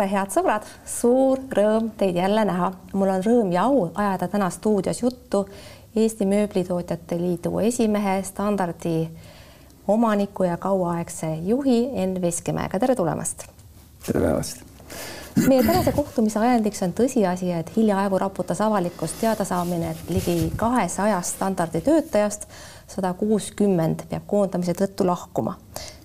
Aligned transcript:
tere, 0.00 0.08
head 0.14 0.32
sõbrad, 0.32 0.68
suur 0.88 1.42
rõõm 1.52 1.90
teid 1.98 2.16
jälle 2.16 2.44
näha. 2.48 2.70
mul 2.92 3.10
on 3.12 3.22
rõõm 3.24 3.52
ja 3.52 3.66
au 3.68 3.90
ajada 3.94 4.28
täna 4.28 4.48
stuudios 4.50 5.02
juttu 5.02 5.46
Eesti 5.96 6.24
Mööblitootjate 6.24 7.18
Liidu 7.18 7.58
esimehe, 7.58 8.22
standardi 8.22 9.10
omaniku 9.88 10.44
ja 10.44 10.56
kauaaegse 10.56 11.34
juhi 11.44 11.90
Enn 11.94 12.22
Veskimäega, 12.22 12.78
tere 12.78 12.96
tulemast. 12.96 13.44
tere 14.06 14.20
päevast. 14.20 14.64
meie 15.48 15.62
tänase 15.62 15.92
kohtumise 15.92 16.38
ajendiks 16.38 16.82
on 16.82 16.92
tõsiasi, 16.92 17.52
et 17.52 17.76
hiljaaegu 17.76 18.18
raputas 18.18 18.60
avalikkust 18.60 19.20
teadasaamine, 19.20 19.90
et 19.90 20.10
ligi 20.10 20.52
kahesajast 20.56 21.36
standardi 21.36 21.80
töötajast 21.80 22.48
sada 22.88 23.12
kuuskümmend 23.14 24.08
peab 24.08 24.22
koondamise 24.26 24.72
tõttu 24.72 25.06
lahkuma 25.06 25.58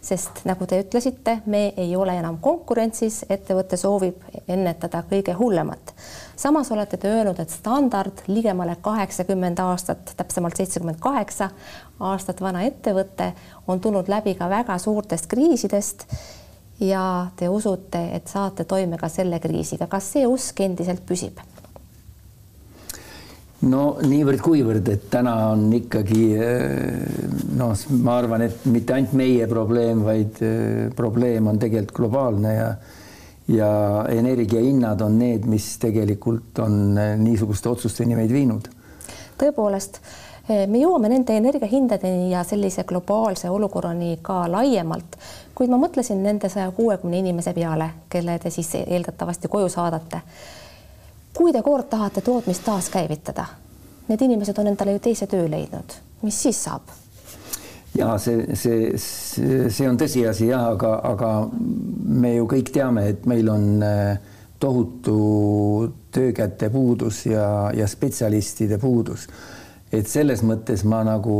sest 0.05 0.43
nagu 0.45 0.67
te 0.69 0.77
ütlesite, 0.83 1.39
me 1.49 1.73
ei 1.81 1.95
ole 1.97 2.13
enam 2.19 2.37
konkurentsis, 2.41 3.23
ettevõte 3.29 3.77
soovib 3.79 4.21
ennetada 4.47 5.01
kõige 5.09 5.33
hullemat. 5.39 5.93
samas 6.35 6.71
olete 6.71 6.97
te 6.97 7.09
öelnud, 7.09 7.39
et 7.39 7.49
standard 7.49 8.21
ligemale 8.27 8.77
kaheksakümmend 8.81 9.59
aastat, 9.59 10.13
täpsemalt 10.17 10.57
seitsekümmend 10.57 10.99
kaheksa 10.99 11.49
aastat 11.99 12.41
vana 12.41 12.63
ettevõte 12.67 13.33
on 13.67 13.79
tulnud 13.79 14.09
läbi 14.11 14.35
ka 14.35 14.49
väga 14.49 14.77
suurtest 14.77 15.27
kriisidest 15.27 16.05
ja 16.79 17.27
te 17.35 17.49
usute, 17.49 18.09
et 18.15 18.27
saate 18.27 18.63
toime 18.63 18.97
ka 18.97 19.09
selle 19.09 19.39
kriisiga. 19.39 19.87
kas 19.87 20.11
see 20.13 20.27
usk 20.27 20.61
endiselt 20.61 21.05
püsib? 21.05 21.41
No 23.69 23.83
niivõrd-kuivõrd, 24.05 24.89
et 24.93 25.07
täna 25.11 25.35
on 25.51 25.67
ikkagi 25.75 26.25
eh, 26.37 26.99
noh, 27.57 27.73
ma 28.03 28.17
arvan, 28.19 28.45
et 28.47 28.65
mitte 28.71 28.95
ainult 28.95 29.15
meie 29.17 29.47
probleem, 29.51 30.03
vaid 30.05 30.41
eh, 30.45 30.85
probleem 30.95 31.49
on 31.51 31.61
tegelikult 31.61 32.03
globaalne 32.03 32.53
ja 32.55 32.69
ja 33.45 33.67
energiahinnad 34.09 35.03
on 35.05 35.19
need, 35.21 35.43
mis 35.45 35.75
tegelikult 35.77 36.63
on 36.63 36.97
eh, 36.97 37.11
niisuguste 37.21 37.69
otsusteni 37.69 38.17
meid 38.17 38.33
viinud. 38.33 38.71
tõepoolest, 39.37 39.99
me 40.45 40.79
jõuame 40.79 41.09
nende 41.09 41.33
energiahindadeni 41.37 42.31
ja 42.31 42.43
sellise 42.45 42.85
globaalse 42.87 43.49
olukorrani 43.49 44.19
ka 44.25 44.43
laiemalt, 44.49 45.17
kuid 45.57 45.69
ma 45.73 45.77
mõtlesin 45.81 46.21
nende 46.23 46.49
saja 46.53 46.71
kuuekümne 46.73 47.21
inimese 47.21 47.53
peale, 47.53 47.89
kelle 48.09 48.37
te 48.39 48.53
siis 48.53 48.71
eeldatavasti 48.81 49.49
koju 49.51 49.69
saadate 49.73 50.21
kui 51.37 51.53
te 51.53 51.61
kord 51.61 51.89
tahate 51.89 52.21
tootmist 52.21 52.63
taaskäivitada, 52.65 53.45
need 54.07 54.21
inimesed 54.21 54.57
on 54.61 54.71
endale 54.71 54.95
ju 54.95 55.03
teise 55.09 55.27
töö 55.27 55.49
leidnud, 55.51 55.97
mis 56.21 56.43
siis 56.47 56.61
saab? 56.67 56.93
ja 57.95 58.17
see, 58.19 58.55
see, 58.59 58.97
see, 58.99 59.87
on 59.87 59.99
tõsiasi 59.99 60.49
jah, 60.49 60.65
aga, 60.73 60.97
aga 61.07 61.31
me 61.51 62.35
ju 62.35 62.47
kõik 62.51 62.71
teame, 62.75 63.05
et 63.13 63.27
meil 63.29 63.49
on 63.51 63.83
äh, 63.85 64.17
tohutu 64.59 65.93
töökäte 66.15 66.69
puudus 66.73 67.25
ja, 67.29 67.71
ja 67.75 67.87
spetsialistide 67.87 68.79
puudus. 68.81 69.27
et 69.91 70.07
selles 70.11 70.43
mõttes 70.43 70.83
ma 70.83 71.03
nagu 71.07 71.37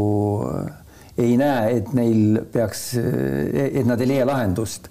äh, 0.47 0.71
ei 1.17 1.38
näe, 1.39 1.77
et 1.77 1.93
neil 1.93 2.39
peaks, 2.51 2.93
äh, 2.99 3.71
et 3.81 3.88
nad 3.88 4.01
ei 4.01 4.13
leia 4.13 4.27
lahendust 4.27 4.89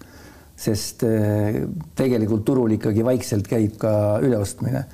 sest 0.56 1.02
eh, 1.06 1.64
tegelikult 1.96 2.44
turul 2.46 2.76
ikkagi 2.76 3.04
vaikselt 3.06 3.48
käib 3.50 3.76
ka 3.80 4.20
üleostmine. 4.22 4.84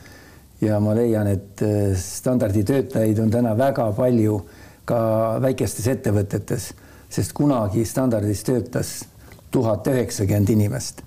ja 0.61 0.81
ma 0.81 0.95
leian, 0.95 1.27
et 1.27 1.63
eh, 1.63 1.93
standarditöötajaid 1.97 3.19
on 3.19 3.31
täna 3.31 3.55
väga 3.57 3.93
palju 3.97 4.41
ka 4.85 5.01
väikestes 5.43 5.87
ettevõtetes, 5.89 6.73
sest 7.09 7.33
kunagi 7.37 7.85
standardis 7.85 8.43
töötas 8.45 9.05
tuhat 9.51 9.87
üheksakümmend 9.87 10.51
inimest. 10.51 11.03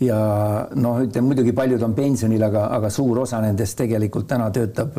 ja 0.00 0.18
noh, 0.74 1.00
ütleme 1.02 1.32
muidugi 1.32 1.52
paljud 1.56 1.82
on 1.82 1.94
pensionil, 1.94 2.42
aga, 2.42 2.66
aga 2.76 2.90
suur 2.90 3.18
osa 3.24 3.40
nendest 3.40 3.78
tegelikult 3.78 4.28
täna 4.28 4.50
töötab, 4.52 4.98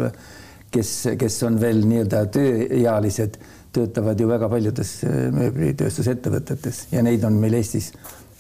kes, 0.72 0.94
kes 1.20 1.44
on 1.48 1.60
veel 1.62 1.84
nii-öelda 1.86 2.26
tööealised, 2.34 3.38
töötavad 3.72 4.20
ju 4.20 4.28
väga 4.28 4.50
paljudes 4.50 4.94
eh, 5.08 5.28
mööblitööstusettevõtetes 5.32 6.88
ja 6.92 7.04
neid 7.06 7.24
on 7.24 7.40
meil 7.40 7.62
Eestis 7.62 7.94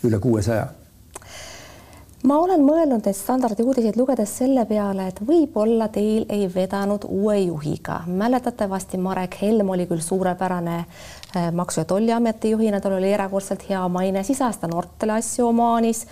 üle 0.03 0.19
kuuesaja 0.19 0.67
ma 2.27 2.37
olen 2.41 2.63
mõelnud 2.65 3.05
neid 3.05 3.15
standardi 3.15 3.63
uudiseid 3.63 3.97
lugedes 3.99 4.31
selle 4.39 4.65
peale, 4.65 5.07
et 5.11 5.19
võib-olla 5.25 5.87
teil 5.93 6.25
ei 6.33 6.47
vedanud 6.53 7.05
uue 7.07 7.37
juhiga. 7.39 8.01
mäletatavasti 8.07 8.97
Marek 8.97 9.37
Helm 9.41 9.69
oli 9.69 9.85
küll 9.85 10.01
suurepärane 10.01 10.77
äh, 10.77 11.51
Maksu- 11.51 11.81
ja 11.81 11.85
Tolliameti 11.85 12.49
juhina, 12.49 12.81
tal 12.81 12.97
oli 12.97 13.13
erakordselt 13.13 13.69
hea 13.69 13.87
maine, 13.87 14.23
siis 14.23 14.41
ajas 14.41 14.57
ta 14.57 14.67
noortele 14.67 15.13
asju 15.13 15.47
omaanis 15.47 16.05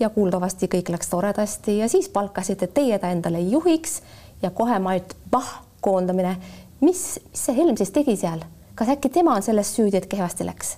ja 0.00 0.10
kuuldavasti 0.10 0.66
kõik 0.66 0.90
läks 0.90 1.08
toredasti 1.08 1.78
ja 1.78 1.88
siis 1.88 2.08
palkasite 2.08 2.66
teie 2.66 2.98
ta 2.98 3.12
endale 3.12 3.40
juhiks 3.40 4.00
ja 4.42 4.50
kohe 4.50 4.78
mait 4.78 5.16
pah, 5.30 5.60
koondamine. 5.80 6.36
mis, 6.80 7.20
mis 7.32 7.44
see 7.46 7.56
Helm 7.56 7.76
siis 7.76 7.90
tegi 7.90 8.16
seal, 8.16 8.42
kas 8.74 8.88
äkki 8.88 9.08
tema 9.08 9.36
on 9.36 9.42
selles 9.42 9.76
süüdi, 9.76 9.96
et 9.96 10.06
kehvasti 10.06 10.46
läks? 10.48 10.76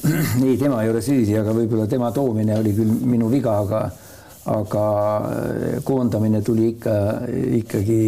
ei, 0.44 0.56
tema 0.56 0.82
ei 0.82 0.90
ole 0.92 1.02
süüdi, 1.04 1.34
aga 1.40 1.52
võib-olla 1.56 1.86
tema 1.90 2.12
toomine 2.14 2.56
oli 2.58 2.72
küll 2.76 2.94
minu 3.04 3.28
viga, 3.32 3.58
aga 3.64 3.82
aga 4.50 4.84
äh, 5.28 5.82
koondamine 5.84 6.40
tuli 6.42 6.70
ikka 6.72 6.94
ikkagi 7.60 8.00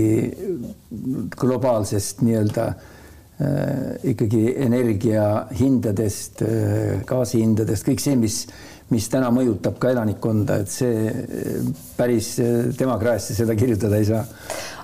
globaalsest 1.36 2.22
nii-öelda 2.24 2.66
äh, 2.72 4.08
ikkagi 4.14 4.54
energiahindadest, 4.64 6.42
äh, 6.46 7.02
gaasihindadest, 7.08 7.86
kõik 7.88 8.00
see, 8.00 8.16
mis, 8.16 8.46
mis 8.92 9.08
täna 9.12 9.30
mõjutab 9.34 9.78
ka 9.80 9.90
elanikkonda, 9.92 10.60
et 10.62 10.70
see 10.72 11.10
päris 11.96 12.34
tema 12.78 12.98
kraesse 13.00 13.36
seda 13.36 13.56
kirjutada 13.58 13.98
ei 14.00 14.08
saa. 14.08 14.22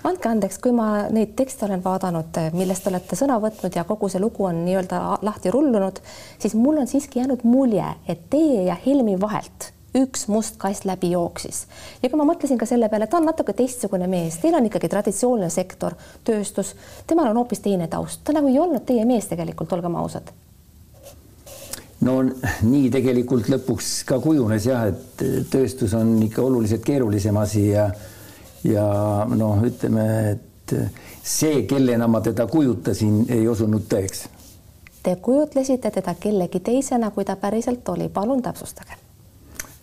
Andke 0.08 0.30
andeks, 0.30 0.60
kui 0.62 0.72
ma 0.72 1.08
neid 1.12 1.34
tekste 1.38 1.66
olen 1.66 1.82
vaadanud, 1.84 2.38
millest 2.56 2.86
te 2.86 2.92
olete 2.92 3.18
sõna 3.18 3.38
võtnud 3.42 3.74
ja 3.74 3.84
kogu 3.88 4.10
see 4.12 4.22
lugu 4.22 4.46
on 4.48 4.62
nii-öelda 4.64 5.00
lahti 5.26 5.52
rullunud, 5.54 6.00
siis 6.38 6.54
mul 6.58 6.80
on 6.84 6.90
siiski 6.90 7.20
jäänud 7.22 7.44
mulje, 7.48 7.88
et 8.08 8.28
teie 8.30 8.64
ja 8.70 8.78
Helmi 8.86 9.18
vahelt 9.20 9.72
üks 9.98 10.26
must 10.28 10.58
kass 10.60 10.84
läbi 10.84 11.10
jooksis. 11.10 11.66
ja 12.02 12.10
kui 12.10 12.18
ma 12.20 12.26
mõtlesin 12.28 12.58
ka 12.60 12.66
selle 12.68 12.90
peale, 12.92 13.06
ta 13.08 13.18
on 13.18 13.26
natuke 13.26 13.54
teistsugune 13.56 14.06
mees, 14.06 14.36
teil 14.38 14.54
on 14.54 14.68
ikkagi 14.68 14.90
traditsiooniline 14.92 15.50
sektor, 15.50 15.96
tööstus, 16.24 16.74
temal 17.06 17.30
on 17.32 17.40
hoopis 17.42 17.64
teine 17.64 17.88
taust, 17.88 18.20
ta 18.24 18.36
nagu 18.36 18.52
ei 18.52 18.60
olnud 18.60 18.84
teie 18.86 19.04
mees 19.08 19.30
tegelikult, 19.32 19.72
olgem 19.72 19.96
ausad 19.98 20.30
no 22.06 22.20
nii 22.22 22.90
tegelikult 22.94 23.48
lõpuks 23.50 24.04
ka 24.08 24.20
kujunes 24.22 24.68
jah, 24.68 24.86
et 24.92 25.24
tööstus 25.50 25.94
on 25.98 26.14
ikka 26.26 26.44
oluliselt 26.44 26.84
keerulisem 26.86 27.36
asi 27.40 27.68
ja 27.72 27.88
ja 28.66 28.84
noh, 29.30 29.60
ütleme, 29.64 30.04
et 30.34 30.74
see, 31.22 31.62
kellena 31.70 32.08
ma 32.10 32.20
teda 32.24 32.46
kujutasin, 32.50 33.24
ei 33.32 33.46
osunud 33.48 33.86
tõeks. 33.90 34.26
Te 35.02 35.14
kujutlesite 35.22 35.92
teda 35.94 36.14
kellegi 36.18 36.60
teisena, 36.64 37.12
kui 37.14 37.24
ta 37.24 37.38
päriselt 37.40 37.86
oli, 37.88 38.08
palun 38.12 38.42
täpsustage. 38.42 38.98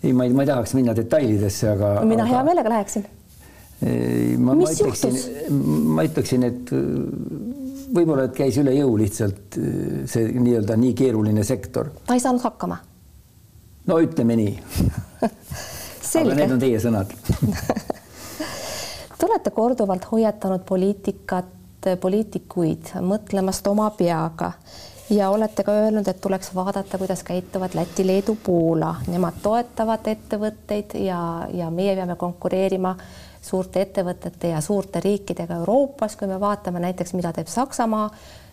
ei, 0.03 0.14
ma 0.14 0.26
ei, 0.26 0.34
ma 0.34 0.44
ei 0.44 0.47
tahaks 0.52 0.74
minna 0.78 0.96
detailidesse, 0.96 1.70
aga. 1.70 1.94
mina 2.06 2.24
aga... 2.24 2.34
hea 2.34 2.44
meelega 2.44 2.70
läheksin. 2.70 3.06
ma, 4.38 4.56
ma 4.56 4.72
ütleksin, 4.72 5.18
ma 5.96 6.06
ütleksin, 6.06 6.44
et 6.44 6.76
võib-olla, 7.95 8.28
et 8.29 8.35
käis 8.38 8.57
üle 8.61 8.75
jõu 8.75 8.97
lihtsalt 9.00 9.59
see 10.11 10.28
nii-öelda 10.35 10.78
nii 10.79 10.94
keeruline 10.97 11.44
sektor. 11.47 11.91
ta 12.06 12.17
ei 12.17 12.23
saanud 12.23 12.44
hakkama. 12.45 12.79
no 13.88 14.00
ütleme 14.03 14.39
nii 14.39 14.56
aga 16.22 16.39
need 16.39 16.57
on 16.57 16.63
teie 16.63 16.81
sõnad 16.84 17.13
Te 19.16 19.25
olete 19.29 19.51
korduvalt 19.55 20.03
hoiatanud 20.11 20.66
poliitikat, 20.67 21.47
poliitikuid 22.02 22.91
mõtlemast 23.02 23.67
oma 23.72 23.87
peaga 23.96 24.52
ja 25.09 25.29
olete 25.29 25.64
ka 25.64 25.72
öelnud, 25.72 26.08
et 26.08 26.20
tuleks 26.22 26.52
vaadata, 26.55 26.97
kuidas 26.97 27.23
käituvad 27.23 27.78
Läti, 27.78 28.08
Leedu, 28.08 28.37
Poola, 28.43 28.96
nemad 29.08 29.37
toetavad 29.43 30.08
ettevõtteid 30.11 30.97
ja, 30.99 31.20
ja 31.53 31.70
meie 31.72 31.96
peame 31.96 32.16
konkureerima 32.20 32.96
suurte 33.46 33.84
ettevõtete 33.86 34.50
ja 34.56 34.62
suurte 34.62 35.00
riikidega 35.03 35.59
Euroopas, 35.62 36.16
kui 36.18 36.28
me 36.28 36.40
vaatame 36.42 36.82
näiteks, 36.84 37.14
mida 37.14 37.32
teeb 37.36 37.50
Saksamaa, 37.52 38.09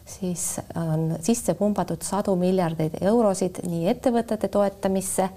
siis 0.07 0.61
on 0.77 1.17
sisse 1.23 1.55
pumbatud 1.55 2.03
sadu 2.05 2.35
miljardeid 2.37 2.99
eurosid 3.01 3.63
nii 3.69 3.89
ettevõtete 3.95 4.51
toetamisse 4.53 5.29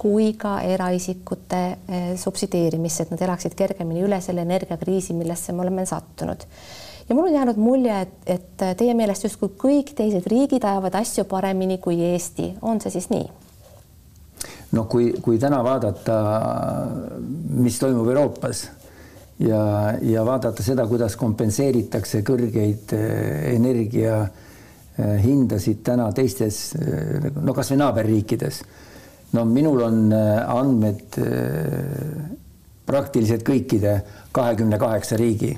kui 0.00 0.32
ka 0.40 0.60
eraisikute 0.64 1.60
eh, 1.60 2.12
subsideerimisse, 2.16 3.04
et 3.04 3.10
nad 3.12 3.24
elaksid 3.26 3.56
kergemini 3.56 4.04
üle 4.06 4.20
selle 4.24 4.46
energiakriisi, 4.46 5.16
millesse 5.16 5.52
me 5.52 5.66
oleme 5.66 5.84
sattunud. 5.86 6.46
ja 7.08 7.14
mul 7.14 7.28
on 7.28 7.34
jäänud 7.34 7.60
mulje, 7.60 8.00
et, 8.00 8.16
et 8.26 8.64
teie 8.78 8.94
meelest 8.94 9.26
justkui 9.26 9.52
kõik 9.60 9.92
teised 9.98 10.26
riigid 10.30 10.64
ajavad 10.64 10.96
asju 11.02 11.24
paremini 11.28 11.78
kui 11.78 12.00
Eesti, 12.12 12.54
on 12.62 12.80
see 12.80 12.96
siis 12.96 13.10
nii? 13.12 13.28
No 14.76 14.84
kui, 14.90 15.10
kui 15.22 15.38
täna 15.42 15.62
vaadata, 15.66 16.18
mis 17.60 17.78
toimub 17.80 18.08
Euroopas 18.08 18.64
ja, 19.42 19.62
ja 20.02 20.24
vaadata 20.26 20.62
seda, 20.62 20.86
kuidas 20.90 21.16
kompenseeritakse 21.20 22.22
kõrgeid 22.26 22.94
eh, 22.96 23.50
energia 23.54 24.20
eh, 24.22 25.16
hindasid 25.24 25.82
täna 25.86 26.10
teistes 26.16 26.62
no 27.40 27.56
kasvõi 27.56 27.80
naaberriikides 27.82 28.62
no 29.34 29.46
minul 29.46 29.82
on 29.86 30.12
andmed 30.12 31.18
praktiliselt 32.90 33.44
kõikide 33.46 34.00
kahekümne 34.34 34.78
kaheksa 34.80 35.18
riigi, 35.20 35.52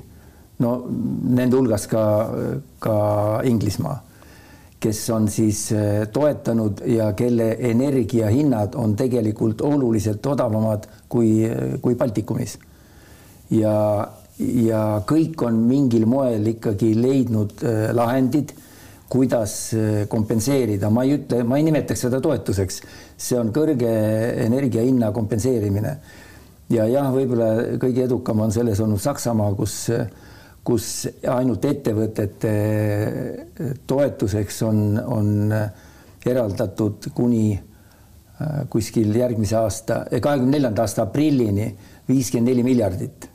no 0.63 0.75
nende 0.89 1.59
hulgas 1.59 1.87
ka, 1.91 2.05
ka 2.83 2.97
Inglismaa, 3.49 3.97
kes 4.83 5.05
on 5.15 5.29
siis 5.31 5.69
toetanud 6.13 6.83
ja 6.91 7.13
kelle 7.15 7.53
energiahinnad 7.71 8.75
on 8.75 8.97
tegelikult 8.99 9.63
oluliselt 9.63 10.27
odavamad 10.27 10.89
kui, 11.09 11.47
kui 11.81 11.95
Baltikumis. 11.95 12.59
ja 13.51 13.77
ja 14.41 14.83
kõik 15.07 15.43
on 15.47 15.63
mingil 15.69 16.07
moel 16.09 16.47
ikkagi 16.55 16.93
leidnud 16.97 17.63
äh, 17.67 17.85
lahendid, 17.95 18.55
kuidas 19.13 19.55
äh, 19.77 20.03
kompenseerida, 20.11 20.91
ma 20.91 21.05
ei 21.07 21.17
ütle, 21.19 21.43
ma 21.45 21.59
ei 21.61 21.67
nimetaks 21.69 22.07
seda 22.07 22.21
toetuseks, 22.25 22.83
see 23.21 23.39
on 23.39 23.53
kõrge 23.55 23.93
energiahinna 24.47 25.13
kompenseerimine. 25.15 25.97
ja 26.73 26.87
jah, 26.89 27.11
võib-olla 27.13 27.79
kõige 27.81 28.07
edukam 28.07 28.41
on 28.41 28.53
selles 28.53 28.81
olnud 28.81 29.01
Saksamaa, 29.01 29.53
kus, 29.55 29.91
kus 30.65 31.09
ainult 31.29 31.65
ettevõtete 31.65 32.55
äh, 32.55 33.75
toetuseks 33.87 34.63
on, 34.63 34.87
on 35.07 35.55
eraldatud 36.27 37.11
kuni 37.15 37.61
kuskil 38.71 39.15
järgmise 39.15 39.57
aasta, 39.57 40.05
kahekümne 40.21 40.57
neljanda 40.57 40.83
aasta 40.83 41.05
aprillini 41.07 41.69
viiskümmend 42.09 42.51
neli 42.51 42.65
miljardit 42.67 43.29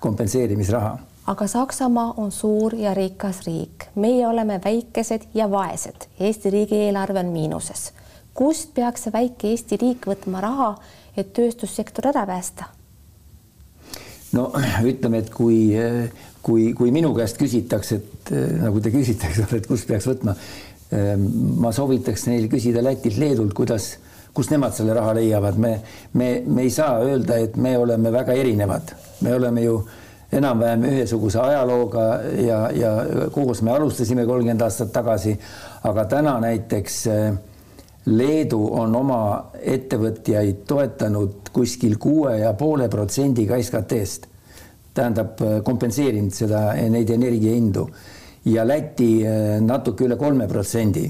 kompenseerimisraha. 0.00 0.98
aga 1.26 1.46
Saksamaa 1.46 2.14
on 2.16 2.32
suur 2.32 2.74
ja 2.74 2.94
rikas 2.94 3.42
riik, 3.46 3.86
meie 3.94 4.26
oleme 4.26 4.60
väikesed 4.64 5.28
ja 5.34 5.50
vaesed, 5.50 6.08
Eesti 6.20 6.50
riigieelarve 6.50 7.18
on 7.20 7.26
miinuses. 7.26 7.92
kust 8.34 8.74
peaks 8.74 9.02
see 9.02 9.12
väike 9.12 9.48
Eesti 9.48 9.76
riik 9.76 10.06
võtma 10.06 10.40
raha, 10.40 10.74
et 11.16 11.32
tööstussektor 11.32 12.06
ära 12.06 12.26
päästa? 12.26 12.64
No 14.36 14.50
ütleme, 14.92 15.22
et 15.24 15.30
kui, 15.34 15.60
kui, 16.42 16.70
kui 16.76 16.92
minu 16.94 17.14
käest 17.16 17.40
küsitakse, 17.40 18.00
et 18.00 18.34
nagu 18.60 18.82
te 18.82 18.92
küsite, 18.94 19.30
eks 19.30 19.42
ole, 19.46 19.62
et 19.62 19.70
kust 19.70 19.88
peaks 19.90 20.10
võtma, 20.10 20.36
ma 21.62 21.70
soovitaks 21.74 22.26
neil 22.26 22.48
küsida 22.50 22.82
Lätilt, 22.82 23.18
Leedult, 23.22 23.54
kuidas 23.54 23.92
kust 24.34 24.50
nemad 24.50 24.74
selle 24.74 24.94
raha 24.94 25.14
leiavad, 25.18 25.58
me, 25.58 25.72
me, 26.18 26.30
me 26.46 26.66
ei 26.66 26.70
saa 26.74 27.00
öelda, 27.02 27.38
et 27.42 27.56
me 27.56 27.76
oleme 27.78 28.12
väga 28.14 28.34
erinevad, 28.38 28.94
me 29.26 29.34
oleme 29.34 29.64
ju 29.64 29.80
enam-vähem 30.32 30.84
ühesuguse 30.86 31.40
ajalooga 31.42 32.04
ja, 32.38 32.58
ja 32.74 32.90
koos 33.34 33.62
me 33.66 33.72
alustasime 33.74 34.26
kolmkümmend 34.26 34.62
aastat 34.62 34.92
tagasi, 34.94 35.34
aga 35.90 36.04
täna 36.10 36.36
näiteks 36.44 36.98
eh, 37.10 37.32
Leedu 38.08 38.60
on 38.80 38.94
oma 38.96 39.22
ettevõtjaid 39.60 40.62
toetanud 40.68 41.50
kuskil 41.52 41.98
kuue 42.00 42.38
ja 42.40 42.54
poole 42.56 42.88
protsendiga 42.88 43.58
SKT-st, 43.60 44.28
tähendab 44.96 45.42
eh, 45.44 45.58
kompenseerinud 45.66 46.32
seda, 46.32 46.70
neid 46.88 47.12
energiahindu. 47.12 47.84
Ja 48.48 48.64
Läti 48.64 49.10
eh, 49.28 49.58
natuke 49.60 50.08
üle 50.08 50.16
kolme 50.20 50.48
protsendi. 50.48 51.04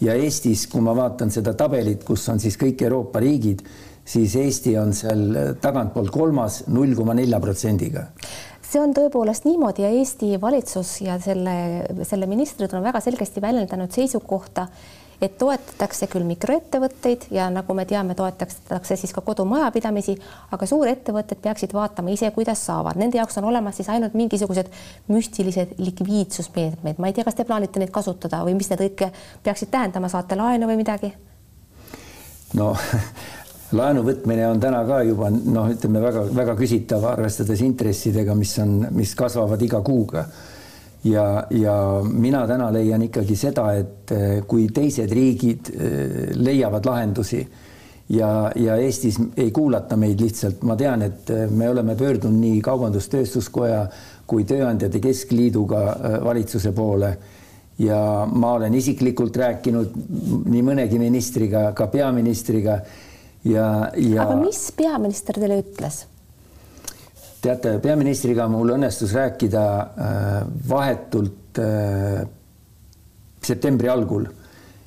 Ja 0.00 0.16
Eestis, 0.16 0.64
kui 0.72 0.82
ma 0.82 0.96
vaatan 0.96 1.30
seda 1.30 1.54
tabelit, 1.54 2.02
kus 2.08 2.26
on 2.32 2.40
siis 2.42 2.56
kõik 2.58 2.82
Euroopa 2.88 3.20
riigid, 3.22 3.62
siis 4.04 4.34
Eesti 4.40 4.74
on 4.80 4.94
seal 4.96 5.56
tagantpoolt 5.60 6.10
kolmas 6.10 6.64
null 6.72 6.96
koma 6.98 7.14
nelja 7.14 7.38
protsendiga. 7.40 8.08
See 8.70 8.78
on 8.78 8.92
tõepoolest 8.94 9.46
niimoodi 9.48 9.82
ja 9.82 9.90
Eesti 9.92 10.36
valitsus 10.40 11.00
ja 11.02 11.16
selle, 11.22 11.54
selle 12.06 12.26
ministrid 12.30 12.72
on 12.74 12.84
väga 12.86 13.02
selgesti 13.02 13.42
väljendanud 13.42 13.90
seisukohta, 13.94 14.68
et 15.20 15.36
toetatakse 15.38 16.08
küll 16.10 16.24
mikroettevõtteid 16.28 17.28
ja 17.34 17.48
nagu 17.52 17.74
me 17.76 17.84
teame, 17.88 18.14
toetatakse 18.16 18.96
siis 18.96 19.12
ka 19.12 19.22
kodumajapidamisi, 19.24 20.16
aga 20.56 20.68
suurettevõtted 20.68 21.42
peaksid 21.44 21.74
vaatama 21.76 22.14
ise, 22.14 22.30
kuidas 22.36 22.64
saavad, 22.66 22.98
nende 23.00 23.20
jaoks 23.20 23.36
on 23.40 23.48
olemas 23.50 23.76
siis 23.80 23.90
ainult 23.92 24.16
mingisugused 24.16 24.70
müstilised 25.12 25.76
likviidsusmeetmed, 25.78 26.98
ma 26.98 27.10
ei 27.10 27.16
tea, 27.16 27.26
kas 27.26 27.36
te 27.36 27.44
plaanite 27.48 27.82
neid 27.82 27.92
kasutada 27.94 28.42
või 28.46 28.56
mis 28.58 28.70
need 28.72 28.86
õige 28.86 29.10
peaksid 29.44 29.72
tähendama, 29.72 30.08
saate 30.12 30.38
laenu 30.40 30.70
või 30.70 30.80
midagi? 30.80 31.12
no 32.56 32.72
laenu 33.80 34.04
võtmine 34.06 34.46
on 34.48 34.62
täna 34.62 34.80
ka 34.88 35.02
juba 35.06 35.28
noh, 35.30 35.68
ütleme 35.70 36.00
väga-väga 36.02 36.56
küsitav, 36.58 37.04
arvestades 37.12 37.60
intressidega, 37.66 38.34
mis 38.34 38.56
on, 38.62 38.80
mis 38.96 39.12
kasvavad 39.18 39.68
iga 39.68 39.82
kuuga 39.84 40.24
ja, 41.04 41.46
ja 41.50 41.74
mina 42.04 42.44
täna 42.46 42.70
leian 42.72 43.02
ikkagi 43.06 43.36
seda, 43.38 43.70
et 43.78 44.12
eh, 44.14 44.40
kui 44.48 44.68
teised 44.74 45.12
riigid 45.14 45.72
eh, 45.72 46.30
leiavad 46.36 46.86
lahendusi 46.86 47.40
ja, 48.10 48.30
ja 48.56 48.76
Eestis 48.76 49.18
ei 49.36 49.50
kuulata 49.54 49.96
meid 50.00 50.20
lihtsalt, 50.20 50.62
ma 50.68 50.76
tean, 50.76 51.02
et 51.06 51.30
eh, 51.32 51.46
me 51.50 51.70
oleme 51.70 51.96
pöördunud 51.96 52.40
nii 52.40 52.60
Kaubandus-Tööstuskoja 52.66 53.84
kui 54.30 54.44
Tööandjate 54.46 55.00
Keskliiduga 55.02 55.84
valitsuse 56.22 56.70
poole 56.76 57.14
ja 57.80 58.26
ma 58.30 58.52
olen 58.58 58.74
isiklikult 58.76 59.36
rääkinud 59.40 59.96
nii 60.52 60.62
mõnegi 60.62 61.00
ministriga, 61.00 61.70
ka 61.76 61.88
peaministriga 61.90 62.76
ja, 63.48 63.66
ja. 63.96 64.26
aga 64.26 64.36
mis 64.42 64.66
peaminister 64.76 65.40
teile 65.40 65.62
ütles? 65.64 66.04
Teate, 67.40 67.78
peaministriga 67.82 68.46
mul 68.50 68.74
õnnestus 68.76 69.14
rääkida 69.16 69.64
äh, 69.80 70.28
vahetult 70.68 71.60
äh, 71.62 72.22
septembri 73.42 73.88
algul, 73.88 74.28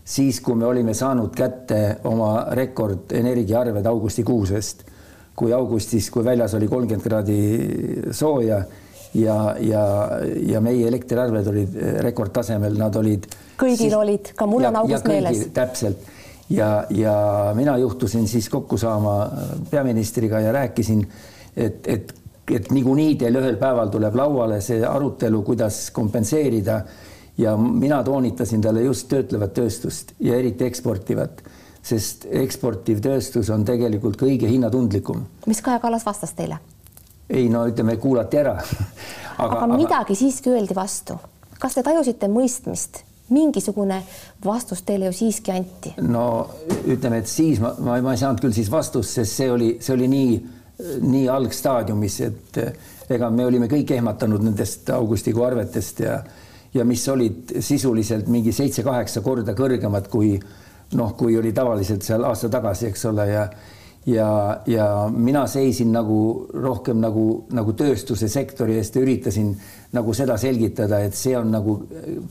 siis 0.05 0.39
kui 0.43 0.57
me 0.59 0.67
olime 0.69 0.93
saanud 0.97 1.33
kätte 1.35 1.81
oma 2.09 2.49
rekordenergiaarved 2.55 3.85
augustikuusest, 3.89 4.85
kui 5.35 5.53
augustis, 5.55 6.09
kui 6.13 6.25
väljas 6.25 6.53
oli 6.53 6.69
kolmkümmend 6.69 7.03
kraadi 7.03 7.39
sooja 8.13 8.59
ja, 9.17 9.37
ja, 9.59 9.85
ja 10.53 10.61
meie 10.61 10.87
elektriarved 10.87 11.49
olid 11.49 11.77
rekordtasemel, 12.05 12.77
nad 12.77 12.95
olid. 13.01 13.29
kõigil 13.57 13.87
siis, 13.87 13.95
olid, 13.97 14.33
ka 14.37 14.49
mul 14.49 14.69
on 14.69 14.81
august 14.83 15.09
meeles. 15.09 15.47
täpselt 15.55 16.05
ja, 16.53 16.85
ja 16.93 17.15
mina 17.57 17.77
juhtusin 17.81 18.27
siis 18.27 18.49
kokku 18.49 18.77
saama 18.77 19.15
peaministriga 19.71 20.39
ja 20.39 20.51
rääkisin, 20.51 21.07
et, 21.57 21.87
et 21.87 22.13
et 22.51 22.71
niikuinii 22.71 23.15
teil 23.21 23.39
ühel 23.39 23.57
päeval 23.61 23.91
tuleb 23.93 24.15
lauale 24.15 24.59
see 24.61 24.83
arutelu, 24.85 25.41
kuidas 25.47 25.85
kompenseerida 25.95 26.81
ja 27.37 27.55
mina 27.57 28.03
toonitasin 28.03 28.61
talle 28.61 28.83
just 28.83 29.07
töötlevat 29.09 29.53
tööstust 29.53 30.13
ja 30.19 30.35
eriti 30.37 30.67
eksportivat, 30.67 31.43
sest 31.83 32.27
eksportiv 32.29 33.01
tööstus 33.03 33.49
on 33.53 33.65
tegelikult 33.65 34.19
kõige 34.19 34.49
hinnatundlikum. 34.51 35.23
mis 35.47 35.61
Kaja 35.61 35.79
Kallas 35.79 36.05
vastas 36.05 36.33
teile? 36.33 36.59
ei 37.29 37.47
no 37.49 37.65
ütleme, 37.67 37.97
kuulati 37.97 38.37
ära 38.37 38.57
aga, 39.37 39.63
aga 39.63 39.67
midagi 39.77 40.13
aga... 40.13 40.19
siiski 40.19 40.51
öeldi 40.51 40.75
vastu. 40.75 41.17
kas 41.59 41.79
te 41.79 41.83
tajusite 41.83 42.27
mõistmist? 42.27 43.03
mingisugune 43.33 44.01
vastus 44.45 44.83
teile 44.83 45.05
ju 45.05 45.13
siiski 45.13 45.51
anti. 45.51 45.93
no 46.01 46.49
ütleme, 46.85 47.23
et 47.23 47.27
siis 47.27 47.59
ma, 47.63 47.73
ma, 47.79 48.01
ma 48.03 48.13
ei 48.13 48.19
saanud 48.21 48.43
küll 48.43 48.53
siis 48.53 48.71
vastust, 48.71 49.15
sest 49.15 49.39
see 49.39 49.49
oli, 49.51 49.77
see 49.81 49.95
oli 49.95 50.11
nii 50.11 50.35
nii 51.01 51.27
algstaadiumis, 51.29 52.19
et 52.27 52.57
eh, 52.61 52.73
ega 53.13 53.29
me 53.29 53.45
olime 53.45 53.69
kõik 53.71 53.95
ehmatanud 53.97 54.43
nendest 54.43 54.89
augustikuu 54.93 55.45
arvetest 55.47 56.03
ja 56.05 56.17
ja 56.73 56.81
mis 56.89 57.03
olid 57.07 57.51
sisuliselt 57.61 58.27
mingi 58.33 58.49
seitse-kaheksa 58.51 59.21
korda 59.21 59.53
kõrgemad 59.53 60.07
kui 60.09 60.31
noh, 60.97 61.11
kui 61.17 61.37
oli 61.37 61.51
tavaliselt 61.53 62.01
seal 62.01 62.25
aasta 62.25 62.49
tagasi, 62.49 62.87
eks 62.89 63.05
ole, 63.11 63.27
ja 63.29 63.47
ja, 64.05 64.61
ja 64.67 64.87
mina 65.15 65.45
seisin 65.47 65.93
nagu 65.95 66.47
rohkem 66.53 66.99
nagu, 66.99 67.45
nagu 67.55 67.73
tööstuse 67.77 68.27
sektori 68.27 68.75
eest 68.79 68.97
ja 68.97 69.03
üritasin 69.03 69.53
nagu 69.95 70.13
seda 70.17 70.37
selgitada, 70.37 70.99
et 70.99 71.15
see 71.15 71.37
on 71.39 71.51
nagu 71.53 71.77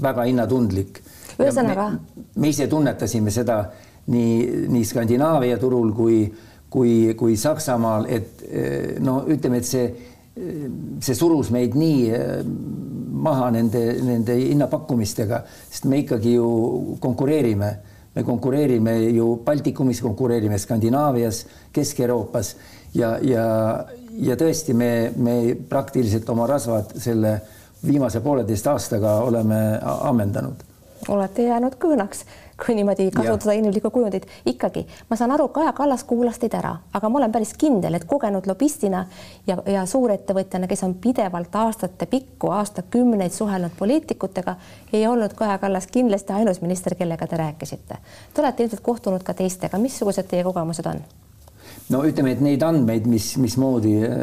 väga 0.03 0.27
hinnatundlik. 0.29 1.01
ühesõnaga. 1.39 1.89
me 2.37 2.49
ise 2.49 2.67
tunnetasime 2.69 3.31
seda 3.31 3.63
nii, 4.07 4.67
nii 4.69 4.85
Skandinaavia 4.85 5.59
turul 5.59 5.95
kui 5.97 6.27
kui, 6.73 7.13
kui 7.19 7.37
Saksamaal, 7.37 8.09
et 8.09 8.43
eh, 8.49 8.97
no 9.05 9.23
ütleme, 9.29 9.61
et 9.61 9.69
see, 9.69 9.87
see 11.05 11.17
surus 11.17 11.53
meid 11.53 11.77
nii 11.77 12.03
eh, 12.17 12.37
maha 13.23 13.51
nende, 13.55 13.83
nende 14.03 14.37
hinnapakkumistega, 14.41 15.43
sest 15.69 15.87
me 15.91 16.03
ikkagi 16.03 16.37
ju 16.39 16.49
konkureerime, 17.03 17.73
me 18.17 18.25
konkureerime 18.27 18.97
ju 19.13 19.35
Baltikumis, 19.45 20.01
konkureerime 20.05 20.59
Skandinaavias, 20.59 21.45
Kesk-Euroopas 21.73 22.55
ja, 22.97 23.15
ja, 23.25 23.47
ja 24.21 24.37
tõesti, 24.41 24.75
me, 24.77 25.13
me 25.17 25.37
praktiliselt 25.69 26.29
oma 26.33 26.49
rasvad 26.51 26.97
selle 27.01 27.39
viimase 27.87 28.21
pooleteist 28.25 28.67
aastaga 28.71 29.19
oleme 29.27 29.59
ammendanud. 29.83 30.69
Olete 31.11 31.49
jäänud 31.49 31.75
kõõnaks 31.83 32.23
kui 32.67 32.75
niimoodi 32.75 33.11
kasutada 33.11 33.53
inimlikku 33.53 33.91
kujundit. 33.91 34.27
ikkagi 34.47 34.87
ma 35.11 35.17
saan 35.17 35.31
aru, 35.31 35.49
Kaja 35.49 35.73
Kallas 35.73 36.05
kuulas 36.05 36.39
teid 36.39 36.55
ära, 36.55 36.77
aga 36.95 37.09
ma 37.09 37.19
olen 37.19 37.33
päris 37.33 37.55
kindel, 37.59 37.95
et 37.95 38.05
kogenud 38.09 38.47
lobistina 38.47 39.05
ja, 39.47 39.57
ja 39.67 39.87
suurettevõtjana, 39.87 40.69
kes 40.71 40.85
on 40.87 40.95
pidevalt 41.03 41.55
aastate 41.65 42.07
pikku, 42.07 42.53
aastakümneid 42.55 43.35
suhelnud 43.35 43.75
poliitikutega, 43.79 44.57
ei 44.93 45.07
olnud 45.07 45.35
Kaja 45.39 45.59
Kallas 45.59 45.87
kindlasti 45.91 46.33
ainus 46.33 46.63
minister, 46.63 46.95
kellega 46.95 47.27
te 47.27 47.41
rääkisite. 47.41 47.99
Te 48.35 48.45
olete 48.45 48.65
ilmselt 48.65 48.85
kohtunud 48.85 49.27
ka 49.27 49.35
teistega, 49.35 49.79
missugused 49.79 50.31
teie 50.31 50.45
kogemused 50.47 50.87
on? 50.87 51.03
no 51.91 52.03
ütleme, 52.07 52.33
et 52.33 52.41
neid 52.41 52.63
andmeid, 52.63 53.07
mis, 53.11 53.33
mismoodi 53.43 53.97
äh, 54.07 54.15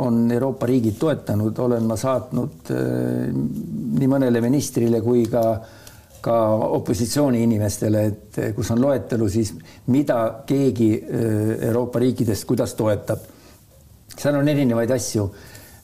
on 0.00 0.26
Euroopa 0.32 0.66
riigid 0.66 0.98
toetanud, 0.98 1.58
olen 1.58 1.86
ma 1.86 1.96
saatnud 2.00 2.74
äh, 2.74 3.30
nii 4.00 4.10
mõnele 4.10 4.42
ministrile 4.44 5.00
kui 5.04 5.24
ka 5.30 5.44
äh, 5.54 5.80
ka 6.24 6.36
opositsiooni 6.78 7.42
inimestele, 7.44 8.04
et 8.08 8.38
kus 8.56 8.70
on 8.72 8.80
loetelu 8.80 9.28
siis, 9.28 9.52
mida 9.92 10.18
keegi 10.46 10.90
äh, 10.96 11.68
Euroopa 11.68 12.02
riikidest, 12.02 12.46
kuidas 12.48 12.74
toetab. 12.78 13.30
seal 14.14 14.38
on 14.38 14.48
erinevaid 14.48 14.90
asju. 14.90 15.28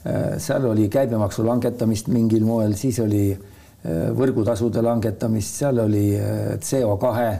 Äh, 0.06 0.38
seal 0.38 0.64
oli 0.70 0.88
käibemaksu 0.88 1.46
langetamist 1.46 2.08
mingil 2.08 2.44
moel, 2.44 2.74
siis 2.74 3.00
oli 3.00 3.30
võrgutasude 3.80 4.82
langetamist, 4.84 5.54
seal 5.56 5.78
oli 5.80 6.02
CO 6.60 6.98
kahe 7.00 7.30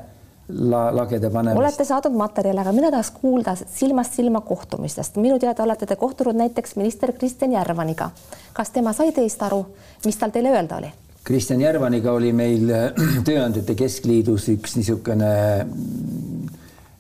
la, 0.52 0.96
lagede 0.96 1.30
panemist. 1.30 1.58
olete 1.60 1.84
saadud 1.84 2.16
materjali, 2.16 2.60
aga 2.62 2.72
mina 2.72 2.90
tahaks 2.90 3.10
kuulda 3.10 3.54
silmast 3.60 4.16
silma 4.16 4.40
kohtumistest. 4.40 5.16
minu 5.16 5.38
teada 5.38 5.62
olete 5.62 5.86
te 5.86 5.96
kohtunud 5.96 6.36
näiteks 6.36 6.76
minister 6.76 7.12
Kristjan 7.12 7.52
Järvaniga. 7.52 8.10
kas 8.52 8.70
tema 8.70 8.92
sai 8.92 9.12
teist 9.12 9.42
aru, 9.42 9.64
mis 10.04 10.16
tal 10.16 10.30
teile 10.30 10.56
öelda 10.56 10.76
oli? 10.76 10.92
Kristjan 11.30 11.60
Järvaniga 11.62 12.10
oli 12.10 12.32
meil 12.34 12.64
Tööandjate 13.28 13.76
Keskliidus 13.78 14.48
üks 14.50 14.72
niisugune 14.74 15.28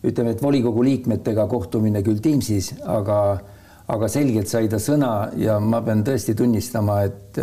ütleme, 0.06 0.36
et 0.36 0.42
volikogu 0.44 0.84
liikmetega 0.86 1.48
kohtumine 1.50 1.98
küll 2.06 2.20
Teamsis, 2.22 2.68
aga, 2.86 3.16
aga 3.90 4.10
selgelt 4.12 4.46
sai 4.46 4.68
ta 4.70 4.78
sõna 4.78 5.32
ja 5.34 5.56
ma 5.58 5.80
pean 5.82 6.04
tõesti 6.06 6.36
tunnistama, 6.38 7.00
et 7.08 7.40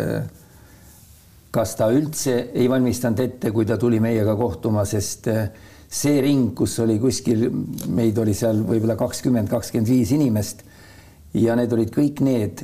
kas 1.52 1.76
ta 1.76 1.90
üldse 1.92 2.38
ei 2.56 2.70
valmistanud 2.72 3.20
ette, 3.20 3.52
kui 3.52 3.68
ta 3.68 3.76
tuli 3.76 4.00
meiega 4.00 4.32
kohtuma, 4.40 4.86
sest 4.88 5.28
see 5.28 6.22
ring, 6.24 6.54
kus 6.56 6.78
oli 6.80 6.96
kuskil, 7.04 7.50
meid 8.00 8.16
oli 8.24 8.32
seal 8.32 8.64
võib-olla 8.64 8.96
kakskümmend, 8.96 9.52
kakskümmend 9.52 9.92
viis 9.92 10.16
inimest 10.16 10.64
ja 11.34 11.56
need 11.58 11.72
olid 11.76 11.90
kõik 11.92 12.22
need 12.24 12.62